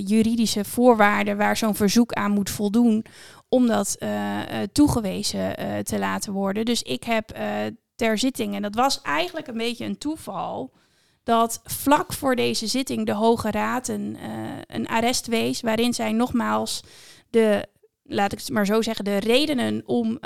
juridische 0.06 0.66
voorwaarden 0.66 1.38
waar 1.38 1.58
zo'n 1.58 1.76
verzoek 1.76 2.14
aan 2.14 2.32
moet 2.32 2.50
voldoen 2.50 3.06
om 3.50 3.68
dat 3.68 3.96
uh, 4.00 4.40
toegewezen 4.72 5.40
uh, 5.60 5.78
te 5.78 6.00
laten 6.00 6.34
worden. 6.34 6.66
Dus 6.66 6.82
ik 6.82 7.04
heb 7.04 7.38
ter 7.96 8.18
zitting, 8.18 8.56
en 8.56 8.62
dat 8.62 8.76
was 8.76 9.02
eigenlijk 9.02 9.48
een 9.48 9.58
beetje 9.58 9.86
een 9.86 9.98
toeval, 9.98 10.74
dat 11.24 11.62
vlak 11.64 12.14
voor 12.14 12.36
deze 12.36 12.68
zitting 12.68 13.06
de 13.06 13.14
Hoge 13.14 13.52
Raad 13.52 13.88
een, 13.88 14.18
een 14.68 14.88
arrest 14.88 15.28
wees, 15.28 15.62
waarin 15.62 15.94
zij 15.94 16.12
nogmaals 16.12 16.84
de, 17.30 17.68
laat 18.04 18.32
ik 18.32 18.40
het 18.40 18.50
maar 18.50 18.66
zo 18.66 18.82
zeggen, 18.82 19.06
de 19.06 19.18
redenen 19.18 19.82
om 19.86 20.20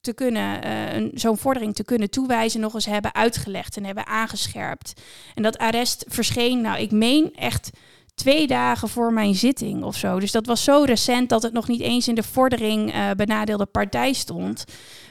te 0.00 0.12
kunnen, 0.12 0.66
uh, 1.02 1.10
zo'n 1.14 1.38
vordering 1.38 1.74
te 1.74 1.84
kunnen 1.84 2.10
toewijzen, 2.10 2.60
nog 2.60 2.74
eens 2.74 2.86
hebben 2.86 3.14
uitgelegd 3.14 3.76
en 3.76 3.84
hebben 3.84 4.06
aangescherpt. 4.06 4.92
En 5.34 5.42
dat 5.42 5.58
arrest 5.58 6.04
verscheen, 6.08 6.60
nou, 6.60 6.78
ik 6.78 6.90
meen 6.90 7.34
echt 7.34 7.70
twee 8.14 8.46
dagen 8.46 8.88
voor 8.88 9.12
mijn 9.12 9.34
zitting 9.34 9.82
of 9.82 9.96
zo. 9.96 10.20
Dus 10.20 10.32
dat 10.32 10.46
was 10.46 10.64
zo 10.64 10.82
recent 10.82 11.28
dat 11.28 11.42
het 11.42 11.52
nog 11.52 11.68
niet 11.68 11.80
eens 11.80 12.08
in 12.08 12.14
de 12.14 12.22
vordering 12.22 12.94
uh, 12.94 13.10
benadeelde 13.16 13.66
partij 13.66 14.12
stond. 14.12 14.64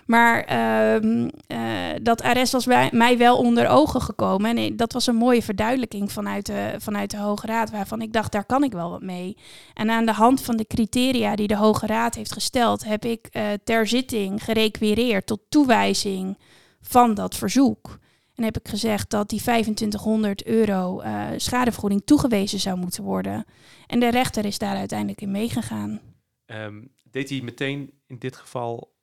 Maar 0.10 0.52
uh, 0.52 1.12
uh, 1.48 1.95
dat 2.02 2.22
arrest 2.22 2.52
was 2.52 2.65
bij 2.65 2.89
mij 2.93 3.17
wel 3.17 3.38
onder 3.38 3.67
ogen 3.67 4.02
gekomen. 4.02 4.58
En 4.58 4.76
dat 4.76 4.93
was 4.93 5.08
een 5.08 5.15
mooie 5.15 5.41
verduidelijking 5.41 6.12
vanuit 6.12 6.45
de, 6.45 6.76
vanuit 6.78 7.12
de 7.12 7.17
Hoge 7.17 7.48
Raad, 7.48 7.72
waarvan 7.72 8.02
ik 8.02 8.13
dacht, 8.13 8.32
daar 8.32 8.45
kan 8.45 8.63
ik 8.63 8.72
wel 8.72 8.89
wat 8.89 9.02
mee. 9.02 9.38
En 9.74 9.89
aan 9.89 10.06
de 10.06 10.12
hand 10.12 10.41
van 10.41 10.58
de 10.58 10.67
criteria 10.67 11.36
die 11.36 11.48
de 11.48 11.56
Hoge 11.56 11.86
Raad 11.86 12.15
heeft 12.15 12.34
gesteld, 12.34 12.84
heb 12.84 13.06
ik 13.06 13.28
uh, 13.32 13.48
ter 13.63 13.88
zitting 13.88 14.43
gerequireerd 14.43 15.26
tot 15.26 15.39
toewijzing 15.50 16.38
van 16.82 17.13
dat 17.13 17.36
verzoek. 17.36 18.00
En 18.36 18.43
heb 18.43 18.58
ik 18.58 18.67
gezegd 18.67 19.10
dat 19.10 19.30
die 19.30 19.41
2500 19.41 20.45
euro 20.45 21.02
uh, 21.02 21.28
schadevergoeding 21.38 22.02
toegewezen 22.06 22.60
zou 22.60 22.78
moeten 22.78 23.04
worden. 23.04 23.45
En 23.88 24.00
de 24.00 24.10
rechter 24.10 24.45
is 24.45 24.58
daar 24.58 24.76
uiteindelijk 24.76 25.22
in 25.22 25.32
meegegaan. 25.32 26.00
Um, 26.45 26.91
deed 27.12 27.30
hij 27.30 27.41
meteen 27.41 27.91
in 28.08 28.19
dit 28.19 28.36
geval, 28.36 28.98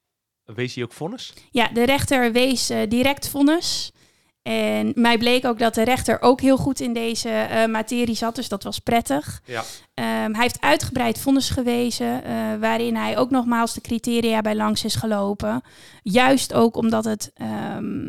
wees 0.54 0.74
hij 0.74 0.84
ook 0.84 0.92
vonnis? 0.92 1.32
Ja, 1.50 1.68
de 1.68 1.84
rechter 1.84 2.32
wees 2.32 2.70
uh, 2.70 2.78
direct 2.88 3.28
vonnis. 3.28 3.90
En 4.42 4.92
mij 4.94 5.18
bleek 5.18 5.44
ook 5.44 5.58
dat 5.58 5.74
de 5.74 5.82
rechter 5.82 6.20
ook 6.20 6.40
heel 6.40 6.56
goed 6.56 6.80
in 6.80 6.92
deze 6.92 7.48
uh, 7.50 7.66
materie 7.66 8.14
zat, 8.14 8.34
dus 8.34 8.48
dat 8.48 8.62
was 8.62 8.78
prettig. 8.78 9.42
Ja. 9.44 9.60
Um, 9.60 10.34
hij 10.34 10.42
heeft 10.42 10.60
uitgebreid 10.60 11.18
vonnis 11.18 11.50
gewezen, 11.50 12.22
uh, 12.26 12.56
waarin 12.60 12.96
hij 12.96 13.18
ook 13.18 13.30
nogmaals 13.30 13.74
de 13.74 13.80
criteria 13.80 14.40
bij 14.40 14.54
langs 14.54 14.84
is 14.84 14.94
gelopen. 14.94 15.62
Juist 16.02 16.54
ook 16.54 16.76
omdat 16.76 17.04
het 17.04 17.32
um, 17.76 18.08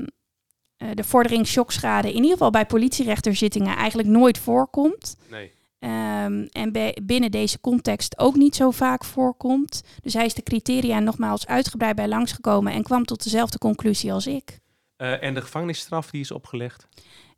uh, 0.78 0.89
de 0.93 1.04
vordering 1.04 1.47
shockschade 1.47 2.08
in 2.08 2.15
ieder 2.15 2.32
geval 2.32 2.50
bij 2.50 2.65
politierechterzittingen 2.65 3.76
eigenlijk 3.76 4.08
nooit 4.08 4.38
voorkomt. 4.38 5.17
Nee. 5.30 5.52
Um, 5.79 6.47
en 6.51 6.71
bij, 6.71 6.97
binnen 7.03 7.31
deze 7.31 7.59
context 7.59 8.19
ook 8.19 8.35
niet 8.35 8.55
zo 8.55 8.71
vaak 8.71 9.03
voorkomt. 9.03 9.83
Dus 10.01 10.13
hij 10.13 10.25
is 10.25 10.33
de 10.33 10.43
criteria 10.43 10.99
nogmaals 10.99 11.47
uitgebreid 11.47 11.95
bij 11.95 12.07
langsgekomen 12.07 12.73
en 12.73 12.83
kwam 12.83 13.05
tot 13.05 13.23
dezelfde 13.23 13.57
conclusie 13.57 14.13
als 14.13 14.27
ik. 14.27 14.59
Uh, 14.97 15.23
en 15.23 15.33
de 15.33 15.41
gevangenisstraf 15.41 16.09
die 16.09 16.21
is 16.21 16.31
opgelegd? 16.31 16.87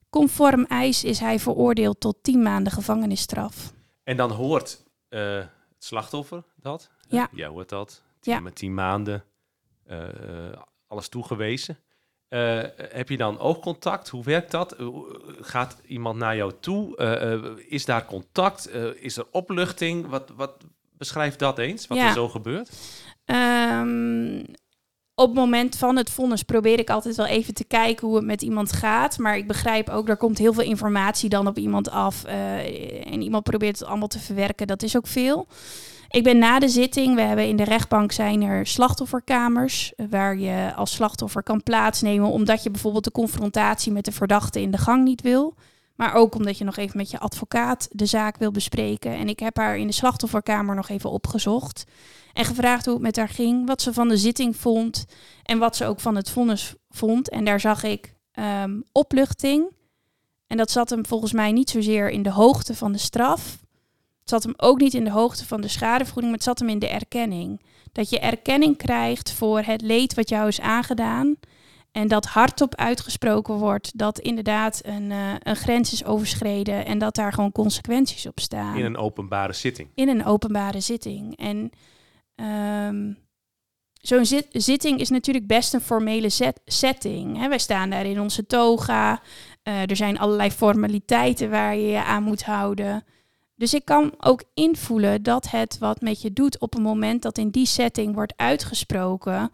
Conform 0.09 0.65
eis 0.65 1.03
is 1.03 1.19
hij 1.19 1.39
veroordeeld 1.39 1.99
tot 1.99 2.17
10 2.21 2.41
maanden 2.41 2.73
gevangenisstraf. 2.73 3.73
En 4.03 4.17
dan 4.17 4.31
hoort 4.31 4.83
uh, 5.09 5.37
het 5.37 5.49
slachtoffer 5.77 6.43
dat? 6.55 6.89
Ja. 7.07 7.29
Jij 7.31 7.47
hoort 7.47 7.69
dat. 7.69 8.03
Tien, 8.19 8.33
ja. 8.33 8.39
Met 8.39 8.55
10 8.55 8.73
maanden 8.73 9.23
alles 10.87 11.09
toegewezen. 11.09 11.77
Uh, 12.29 12.61
heb 12.77 13.09
je 13.09 13.17
dan 13.17 13.39
oogcontact? 13.39 14.09
Hoe 14.09 14.23
werkt 14.23 14.51
dat? 14.51 14.75
Gaat 15.41 15.77
iemand 15.87 16.17
naar 16.17 16.35
jou 16.35 16.53
toe? 16.59 16.97
Uh, 16.97 17.63
is 17.67 17.85
daar 17.85 18.05
contact? 18.05 18.69
is 18.99 19.17
er 19.17 19.25
opluchting? 19.31 20.07
Wat, 20.07 20.31
wat 20.35 20.53
beschrijf 20.97 21.35
dat 21.35 21.57
eens, 21.57 21.87
wat 21.87 21.97
ja. 21.97 22.07
er 22.07 22.13
zo 22.13 22.29
gebeurt? 22.29 22.69
Um, 23.25 24.45
op 25.15 25.25
het 25.25 25.35
moment 25.35 25.77
van 25.77 25.95
het 25.95 26.09
vonnis 26.09 26.43
probeer 26.43 26.79
ik 26.79 26.89
altijd 26.89 27.15
wel 27.15 27.25
even 27.25 27.53
te 27.53 27.63
kijken 27.63 28.07
hoe 28.07 28.15
het 28.15 28.25
met 28.25 28.41
iemand 28.41 28.71
gaat. 28.71 29.17
Maar 29.17 29.37
ik 29.37 29.47
begrijp 29.47 29.89
ook, 29.89 30.09
er 30.09 30.17
komt 30.17 30.37
heel 30.37 30.53
veel 30.53 30.63
informatie 30.63 31.29
dan 31.29 31.47
op 31.47 31.57
iemand 31.57 31.89
af. 31.89 32.23
en 32.23 33.21
iemand 33.21 33.43
probeert 33.43 33.79
het 33.79 33.87
allemaal 33.87 34.07
te 34.07 34.19
verwerken. 34.19 34.67
Dat 34.67 34.83
is 34.83 34.97
ook 34.97 35.07
veel. 35.07 35.47
Ik 36.09 36.23
ben 36.23 36.37
na 36.37 36.59
de 36.59 36.69
zitting, 36.69 37.15
we 37.15 37.21
hebben 37.21 37.47
in 37.47 37.55
de 37.55 37.63
rechtbank 37.63 38.11
zijn 38.11 38.41
er 38.41 38.67
slachtofferkamers 38.67 39.93
waar 40.09 40.37
je 40.37 40.73
als 40.75 40.91
slachtoffer 40.91 41.43
kan 41.43 41.63
plaatsnemen 41.63 42.29
omdat 42.29 42.63
je 42.63 42.71
bijvoorbeeld 42.71 43.03
de 43.03 43.11
confrontatie 43.11 43.91
met 43.91 44.05
de 44.05 44.11
verdachte 44.11 44.61
in 44.61 44.71
de 44.71 44.77
gang 44.77 45.03
niet 45.03 45.21
wil. 45.21 45.55
Maar 45.95 46.13
ook 46.13 46.35
omdat 46.35 46.57
je 46.57 46.63
nog 46.63 46.77
even 46.77 46.97
met 46.97 47.11
je 47.11 47.19
advocaat 47.19 47.87
de 47.91 48.05
zaak 48.05 48.37
wil 48.37 48.51
bespreken. 48.51 49.11
En 49.11 49.29
ik 49.29 49.39
heb 49.39 49.57
haar 49.57 49.77
in 49.77 49.87
de 49.87 49.93
slachtofferkamer 49.93 50.75
nog 50.75 50.89
even 50.89 51.11
opgezocht. 51.11 51.83
En 52.33 52.45
gevraagd 52.45 52.85
hoe 52.85 52.93
het 52.93 53.03
met 53.03 53.15
haar 53.15 53.29
ging, 53.29 53.67
wat 53.67 53.81
ze 53.81 53.93
van 53.93 54.07
de 54.07 54.17
zitting 54.17 54.55
vond 54.55 55.05
en 55.43 55.57
wat 55.57 55.75
ze 55.75 55.85
ook 55.85 55.99
van 55.99 56.15
het 56.15 56.29
vonnis 56.29 56.75
vond. 56.89 57.29
En 57.29 57.45
daar 57.45 57.59
zag 57.59 57.83
ik 57.83 58.15
um, 58.33 58.83
opluchting. 58.91 59.71
En 60.47 60.57
dat 60.57 60.71
zat 60.71 60.89
hem 60.89 61.05
volgens 61.05 61.33
mij 61.33 61.51
niet 61.51 61.69
zozeer 61.69 62.09
in 62.09 62.23
de 62.23 62.31
hoogte 62.31 62.75
van 62.75 62.91
de 62.91 62.97
straf, 62.97 63.57
het 64.29 64.41
zat 64.41 64.51
hem 64.51 64.69
ook 64.69 64.79
niet 64.79 64.93
in 64.93 65.03
de 65.03 65.11
hoogte 65.11 65.45
van 65.45 65.61
de 65.61 65.67
schadevergoeding, 65.67 66.25
maar 66.25 66.39
het 66.39 66.43
zat 66.43 66.59
hem 66.59 66.69
in 66.69 66.79
de 66.79 66.87
erkenning. 66.87 67.61
Dat 67.91 68.09
je 68.09 68.19
erkenning 68.19 68.77
krijgt 68.77 69.31
voor 69.31 69.61
het 69.61 69.81
leed 69.81 70.13
wat 70.13 70.29
jou 70.29 70.47
is 70.47 70.61
aangedaan. 70.61 71.35
En 71.91 72.07
dat 72.07 72.25
hardop 72.25 72.75
uitgesproken 72.75 73.53
wordt 73.53 73.97
dat 73.97 74.19
inderdaad 74.19 74.81
een, 74.85 75.11
uh, 75.11 75.33
een 75.39 75.55
grens 75.55 75.93
is 75.93 76.05
overschreden 76.05 76.85
en 76.85 76.97
dat 76.97 77.15
daar 77.15 77.33
gewoon 77.33 77.51
consequenties 77.51 78.25
op 78.25 78.39
staan. 78.39 78.77
In 78.77 78.85
een 78.85 78.97
openbare 78.97 79.53
zitting. 79.53 79.89
In 79.95 80.09
een 80.09 80.25
openbare 80.25 80.79
zitting. 80.79 81.37
En 81.37 81.71
um, 82.87 83.17
zo'n 83.93 84.25
zit 84.25 84.47
zitting 84.51 84.99
is 84.99 85.09
natuurlijk 85.09 85.47
best 85.47 85.73
een 85.73 85.81
formele 85.81 86.29
set 86.29 86.61
setting. 86.65 87.37
Hè? 87.37 87.47
Wij 87.47 87.59
staan 87.59 87.89
daar 87.89 88.05
in 88.05 88.19
onze 88.19 88.45
toga. 88.45 89.21
Uh, 89.63 89.89
er 89.89 89.95
zijn 89.95 90.19
allerlei 90.19 90.51
formaliteiten 90.51 91.49
waar 91.49 91.75
je 91.75 91.87
je 91.87 92.03
aan 92.03 92.23
moet 92.23 92.43
houden. 92.43 93.03
Dus 93.59 93.73
ik 93.73 93.85
kan 93.85 94.13
ook 94.17 94.43
invoelen 94.53 95.23
dat 95.23 95.49
het 95.49 95.77
wat 95.77 96.01
met 96.01 96.21
je 96.21 96.33
doet 96.33 96.59
op 96.59 96.75
een 96.75 96.81
moment 96.81 97.21
dat 97.21 97.37
in 97.37 97.49
die 97.49 97.65
setting 97.65 98.13
wordt 98.13 98.33
uitgesproken. 98.35 99.51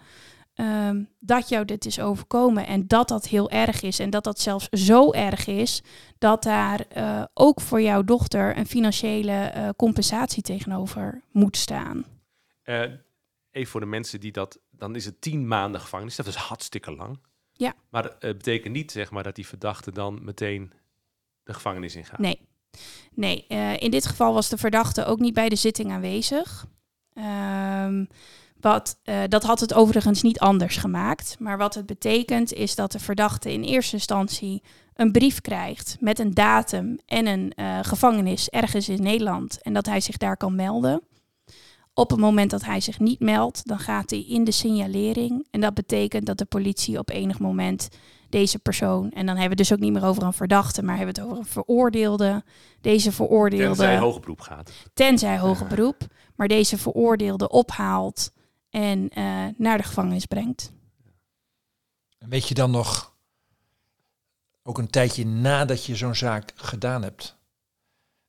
Um, 0.56 1.10
dat 1.20 1.50
jou 1.50 1.65
dit 1.65 1.86
is 1.86 2.00
overkomen 2.00 2.68
en 2.68 2.88
dat 2.88 3.08
dat 3.08 3.28
heel 3.28 3.50
erg 3.50 3.82
is. 3.82 4.00
En 4.00 4.10
dat 4.10 4.24
dat 4.24 4.39
zelfs 4.39 4.70
zo 4.70 5.12
erg 5.12 5.48
is 5.48 5.84
dat 6.18 6.44
daar 6.44 6.86
uh, 6.98 7.24
ook 7.34 7.62
voor 7.62 7.82
jouw 7.82 8.04
dochter 8.04 8.58
een 8.58 8.65
financiële 8.65 9.54
uh, 9.56 9.70
compensatie 9.76 10.44
tegenover 10.44 11.22
moet 11.32 11.58
staan. 11.58 12.06
Uh, 12.63 12.82
even 13.52 13.72
voor 13.72 13.80
de 13.80 13.86
mensen 13.86 14.20
die 14.20 14.32
dat, 14.32 14.60
dan 14.70 14.96
is 14.96 15.06
het 15.06 15.22
tien 15.22 15.48
maanden 15.48 15.82
gevangenis. 15.82 16.15
Dat 16.15 16.28
is 16.28 16.36
hartstikke 16.36 16.96
lang. 16.96 17.20
Ja. 17.52 17.74
Maar 17.89 18.04
het 18.04 18.38
betekent 18.38 18.74
niet 18.74 18.91
zeg 18.91 19.12
maar 19.12 19.24
dat 19.24 19.36
die 19.36 19.48
verdachte 19.48 19.91
dan 19.91 20.24
meteen 20.24 20.72
de 21.44 21.54
gevangenis 21.54 21.96
ingaat. 21.96 22.20
Nee, 22.20 22.39
Nee, 23.14 23.46
uh, 23.50 23.82
in 23.82 23.92
dit 23.92 24.06
geval 24.06 24.34
was 24.34 24.50
de 24.50 24.58
verdachte 24.58 25.06
ook 25.06 25.20
niet 25.20 25.34
bij 25.34 25.50
de 25.50 25.56
zitting 25.56 25.92
aanwezig. 25.92 26.66
Um, 27.84 28.08
wat, 28.60 29.00
uh, 29.04 29.20
dat 29.28 29.44
had 29.44 29.60
het 29.60 29.74
overigens 29.74 30.22
niet 30.22 30.40
anders 30.40 30.78
gemaakt. 30.78 31.36
Maar 31.40 31.58
wat 31.58 31.74
het 31.74 31.86
betekent 31.86 32.54
is 32.54 32.76
dat 32.76 32.92
de 32.92 33.00
verdachte 33.00 33.54
in 33.54 33.64
eerste 33.64 33.96
instantie 33.96 34.64
een 34.96 35.12
brief 35.12 35.42
krijgt 35.42 35.98
met 36.00 36.20
een 36.20 36.34
datum 36.34 37.00
en 37.06 37.28
een 37.28 37.54
uh, 37.56 37.80
gevangenis 37.82 38.50
ergens 38.50 38.90
in 38.90 39.02
Nederland. 39.02 39.62
En 39.62 39.74
dat 39.74 39.86
hij 39.86 40.00
zich 40.00 40.18
daar 40.18 40.38
kan 40.38 40.56
melden. 40.56 41.02
Op 41.94 42.10
het 42.10 42.20
moment 42.20 42.52
dat 42.52 42.66
hij 42.66 42.80
zich 42.80 43.00
niet 43.00 43.20
meldt, 43.20 43.68
dan 43.68 43.80
gaat 43.80 44.10
hij 44.10 44.26
in 44.28 44.44
de 44.44 44.52
signalering. 44.52 45.48
En 45.52 45.62
dat 45.62 45.74
betekent 45.74 46.26
dat 46.26 46.38
de 46.38 46.46
politie 46.46 46.98
op 46.98 47.10
enig 47.10 47.40
moment 47.40 47.90
deze 48.36 48.60
persoon, 48.60 49.12
en 49.12 49.26
dan 49.26 49.38
hebben 49.38 49.43
we 49.43 49.50
het 49.50 49.58
dus 49.58 49.74
ook 49.74 49.80
niet 49.80 49.93
meer 49.93 50.06
over 50.06 50.24
een 50.24 50.34
verdachte, 50.34 50.84
maar 50.84 50.98
hebben 50.98 51.15
we 51.15 51.21
het 51.21 51.30
over 51.30 51.43
een 51.43 51.50
veroordeelde. 51.50 52.43
Deze 52.82 53.12
veroordeelde. 53.12 53.76
Tenzij 53.76 53.98
hoger 53.98 54.21
beroep 54.21 54.41
gaat. 54.41 54.71
Tenzij 54.93 55.39
hoger 55.39 55.67
beroep. 55.67 56.08
Maar 56.36 56.48
deze 56.48 56.78
veroordeelde 56.78 57.50
ophaalt 57.50 58.32
en 58.69 59.19
uh, 59.19 59.45
naar 59.58 59.78
de 59.78 59.84
gevangenis 59.84 60.26
brengt. 60.26 60.71
Weet 62.17 62.48
je 62.48 62.54
dan 62.54 62.71
nog, 62.71 63.15
ook 64.63 64.78
een 64.78 64.89
tijdje 64.89 65.26
nadat 65.26 65.86
je 65.86 65.95
zo'n 65.95 66.15
zaak 66.15 66.52
gedaan 66.56 67.02
hebt, 67.02 67.38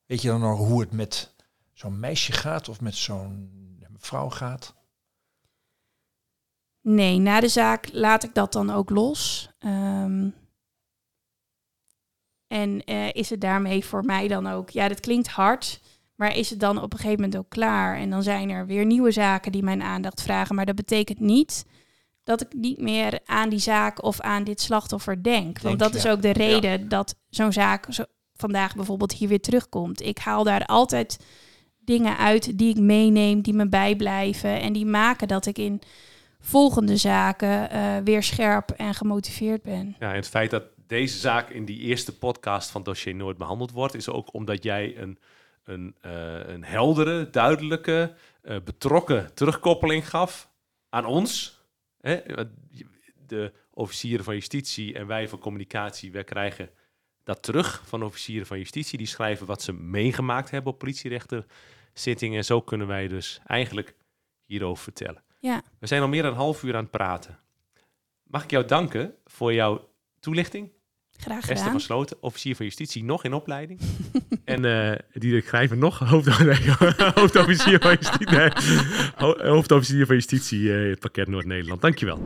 weet 0.07 0.23
je 0.23 0.29
dan 0.29 0.41
nog 0.41 0.59
hoe 0.59 0.81
het 0.81 0.93
met 0.93 1.35
zo'n 1.73 2.01
meisje 2.01 2.33
gaat 2.33 2.69
of 2.69 2.81
met 2.81 2.95
zo'n 2.95 3.51
vrouw 3.99 4.31
gaat? 4.31 4.75
Nee, 6.81 7.19
na 7.19 7.41
de 7.41 7.49
zaak 7.49 7.89
laat 7.93 8.25
ik 8.25 8.35
dat 8.35 8.53
dan 8.53 8.71
ook 8.71 8.91
los. 8.91 9.51
Um, 9.67 10.35
en 12.47 12.83
uh, 12.91 13.13
is 13.13 13.31
het 13.31 13.41
daarmee 13.41 13.85
voor 13.85 14.05
mij 14.05 14.29
dan 14.29 14.47
ook, 14.47 14.71
ja, 14.71 14.89
dat 14.89 15.01
klinkt 15.01 15.29
hard, 15.29 15.81
maar 16.15 16.37
is 16.37 16.51
het 16.51 16.61
dan 16.61 16.83
op 16.83 16.93
een 16.93 16.99
gegeven 16.99 17.21
moment 17.21 17.39
ook 17.39 17.49
klaar? 17.49 17.97
En 17.97 18.11
dan 18.11 18.23
zijn 18.23 18.51
er 18.51 18.67
weer 18.67 18.85
nieuwe 18.85 19.11
zaken 19.11 19.53
die 19.53 19.63
mijn 19.63 19.83
aandacht 19.83 20.23
vragen. 20.23 20.55
Maar 20.55 20.67
dat 20.67 20.75
betekent 20.75 21.21
niet 21.21 21.65
dat 22.25 22.41
ik 22.41 22.55
niet 22.55 22.81
meer 22.81 23.21
aan 23.25 23.49
die 23.49 23.59
zaak 23.59 24.03
of 24.03 24.21
aan 24.21 24.45
dit 24.45 24.61
slachtoffer 24.61 25.23
denk. 25.23 25.61
Want 25.61 25.79
dat 25.79 25.95
is 25.95 26.07
ook 26.07 26.23
de 26.23 26.33
reden 26.33 26.89
dat 26.89 27.17
zo'n 27.29 27.53
zaak 27.53 27.87
zo 27.89 28.05
vandaag 28.35 28.75
bijvoorbeeld 28.75 29.13
hier 29.13 29.29
weer 29.29 29.41
terugkomt. 29.41 30.03
Ik 30.03 30.19
haal 30.19 30.45
daar 30.45 30.65
altijd 30.65 31.19
dingen 31.79 32.17
uit 32.17 32.59
die 32.59 32.71
ik 32.71 32.81
meeneem, 32.81 33.41
die 33.41 33.55
me 33.55 33.69
bijblijven 33.69 34.61
en 34.61 34.73
die 34.73 34.87
maken 34.87 35.29
dat 35.29 35.47
ik 35.47 35.59
in 35.59 35.81
volgende 36.47 36.97
zaken 36.97 37.69
uh, 37.73 37.97
weer 38.05 38.23
scherp 38.23 38.71
en 38.71 38.95
gemotiveerd 38.95 39.63
ben. 39.63 39.97
Ja, 39.99 40.11
en 40.11 40.17
het 40.17 40.29
feit 40.29 40.51
dat 40.51 40.65
deze 40.87 41.19
zaak 41.19 41.51
in 41.51 41.65
die 41.65 41.79
eerste 41.79 42.19
podcast 42.19 42.71
van 42.71 42.83
Dossier 42.83 43.15
Nooit 43.15 43.37
behandeld 43.37 43.71
wordt, 43.71 43.95
is 43.95 44.09
ook 44.09 44.35
omdat 44.35 44.63
jij 44.63 44.99
een, 44.99 45.19
een, 45.65 45.95
uh, 46.07 46.47
een 46.47 46.65
heldere, 46.65 47.31
duidelijke, 47.31 48.15
uh, 48.43 48.57
betrokken 48.65 49.35
terugkoppeling 49.35 50.09
gaf 50.09 50.51
aan 50.89 51.05
ons. 51.05 51.61
Hè? 52.01 52.21
De 53.27 53.53
officieren 53.71 54.25
van 54.25 54.35
justitie 54.35 54.95
en 54.95 55.07
wij 55.07 55.29
van 55.29 55.39
communicatie, 55.39 56.13
wij 56.13 56.25
krijgen 56.25 56.71
dat 57.25 57.43
terug 57.43 57.83
van 57.85 58.03
officieren 58.03 58.47
van 58.47 58.59
justitie. 58.59 58.99
Die 58.99 59.07
schrijven 59.07 59.47
wat 59.47 59.63
ze 59.63 59.73
meegemaakt 59.73 60.51
hebben 60.51 60.73
op 60.73 60.79
politierechterzittingen. 60.79 62.37
En 62.37 62.45
zo 62.45 62.61
kunnen 62.61 62.87
wij 62.87 63.09
dus 63.09 63.41
eigenlijk 63.47 63.95
hierover 64.45 64.83
vertellen. 64.83 65.26
Ja. 65.47 65.63
We 65.79 65.87
zijn 65.87 66.03
al 66.03 66.09
meer 66.09 66.23
dan 66.23 66.31
een 66.31 66.37
half 66.37 66.63
uur 66.63 66.77
aan 66.77 66.83
het 66.83 66.91
praten. 66.91 67.39
Mag 68.23 68.45
ik 68.45 68.51
jou 68.51 68.65
danken 68.65 69.15
voor 69.25 69.53
jouw 69.53 69.89
toelichting? 70.21 70.71
Graag 71.11 71.41
gedaan. 71.41 71.57
Esther 71.57 71.71
van 71.71 71.81
Sloten, 71.81 72.17
officier 72.21 72.57
van 72.57 72.65
justitie, 72.65 73.05
nog 73.05 73.25
in 73.25 73.35
opleiding. 73.35 73.81
en 74.45 74.65
uh, 74.65 74.93
Diederik 75.13 75.47
Grijver 75.47 75.77
nog, 75.77 75.99
hoofd, 76.11 76.39
nee, 76.39 76.71
hoofdofficier 77.21 77.79
van 77.81 77.91
justitie. 77.91 78.31
Nee, 78.31 78.51
hoofdofficier 79.51 80.07
van 80.07 80.15
justitie, 80.15 80.61
uh, 80.61 80.91
het 80.91 81.01
pakket 81.01 81.29
Noord-Nederland. 81.29 81.81
Dankjewel. 81.81 82.19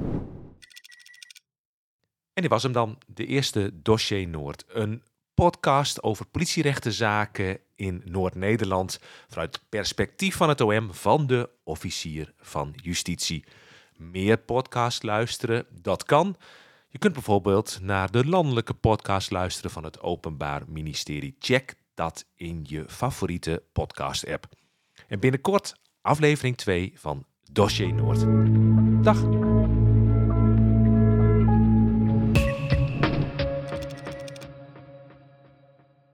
En 2.32 2.42
dit 2.42 2.50
was 2.50 2.62
hem 2.62 2.72
dan, 2.72 2.98
de 3.06 3.26
eerste 3.26 3.70
Dossier 3.82 4.28
Noord. 4.28 4.64
Een 4.68 5.02
podcast 5.40 6.02
over 6.02 6.26
politierechtenzaken 6.26 7.58
in 7.74 8.02
Noord-Nederland 8.04 9.00
vanuit 9.28 9.54
het 9.54 9.64
perspectief 9.68 10.36
van 10.36 10.48
het 10.48 10.60
OM 10.60 10.94
van 10.94 11.26
de 11.26 11.48
officier 11.64 12.32
van 12.38 12.72
justitie. 12.82 13.44
Meer 13.96 14.38
podcast 14.38 15.02
luisteren, 15.02 15.66
dat 15.82 16.04
kan. 16.04 16.36
Je 16.88 16.98
kunt 16.98 17.12
bijvoorbeeld 17.12 17.78
naar 17.82 18.10
de 18.10 18.26
landelijke 18.26 18.74
podcast 18.74 19.30
luisteren 19.30 19.70
van 19.70 19.84
het 19.84 20.00
Openbaar 20.00 20.62
Ministerie. 20.66 21.36
Check 21.38 21.74
dat 21.94 22.24
in 22.34 22.64
je 22.68 22.84
favoriete 22.88 23.62
podcast-app. 23.72 24.46
En 25.08 25.20
binnenkort 25.20 25.74
aflevering 26.00 26.56
2 26.56 26.92
van 26.94 27.24
Dossier 27.52 27.94
Noord. 27.94 28.24
Dag! 29.04 29.79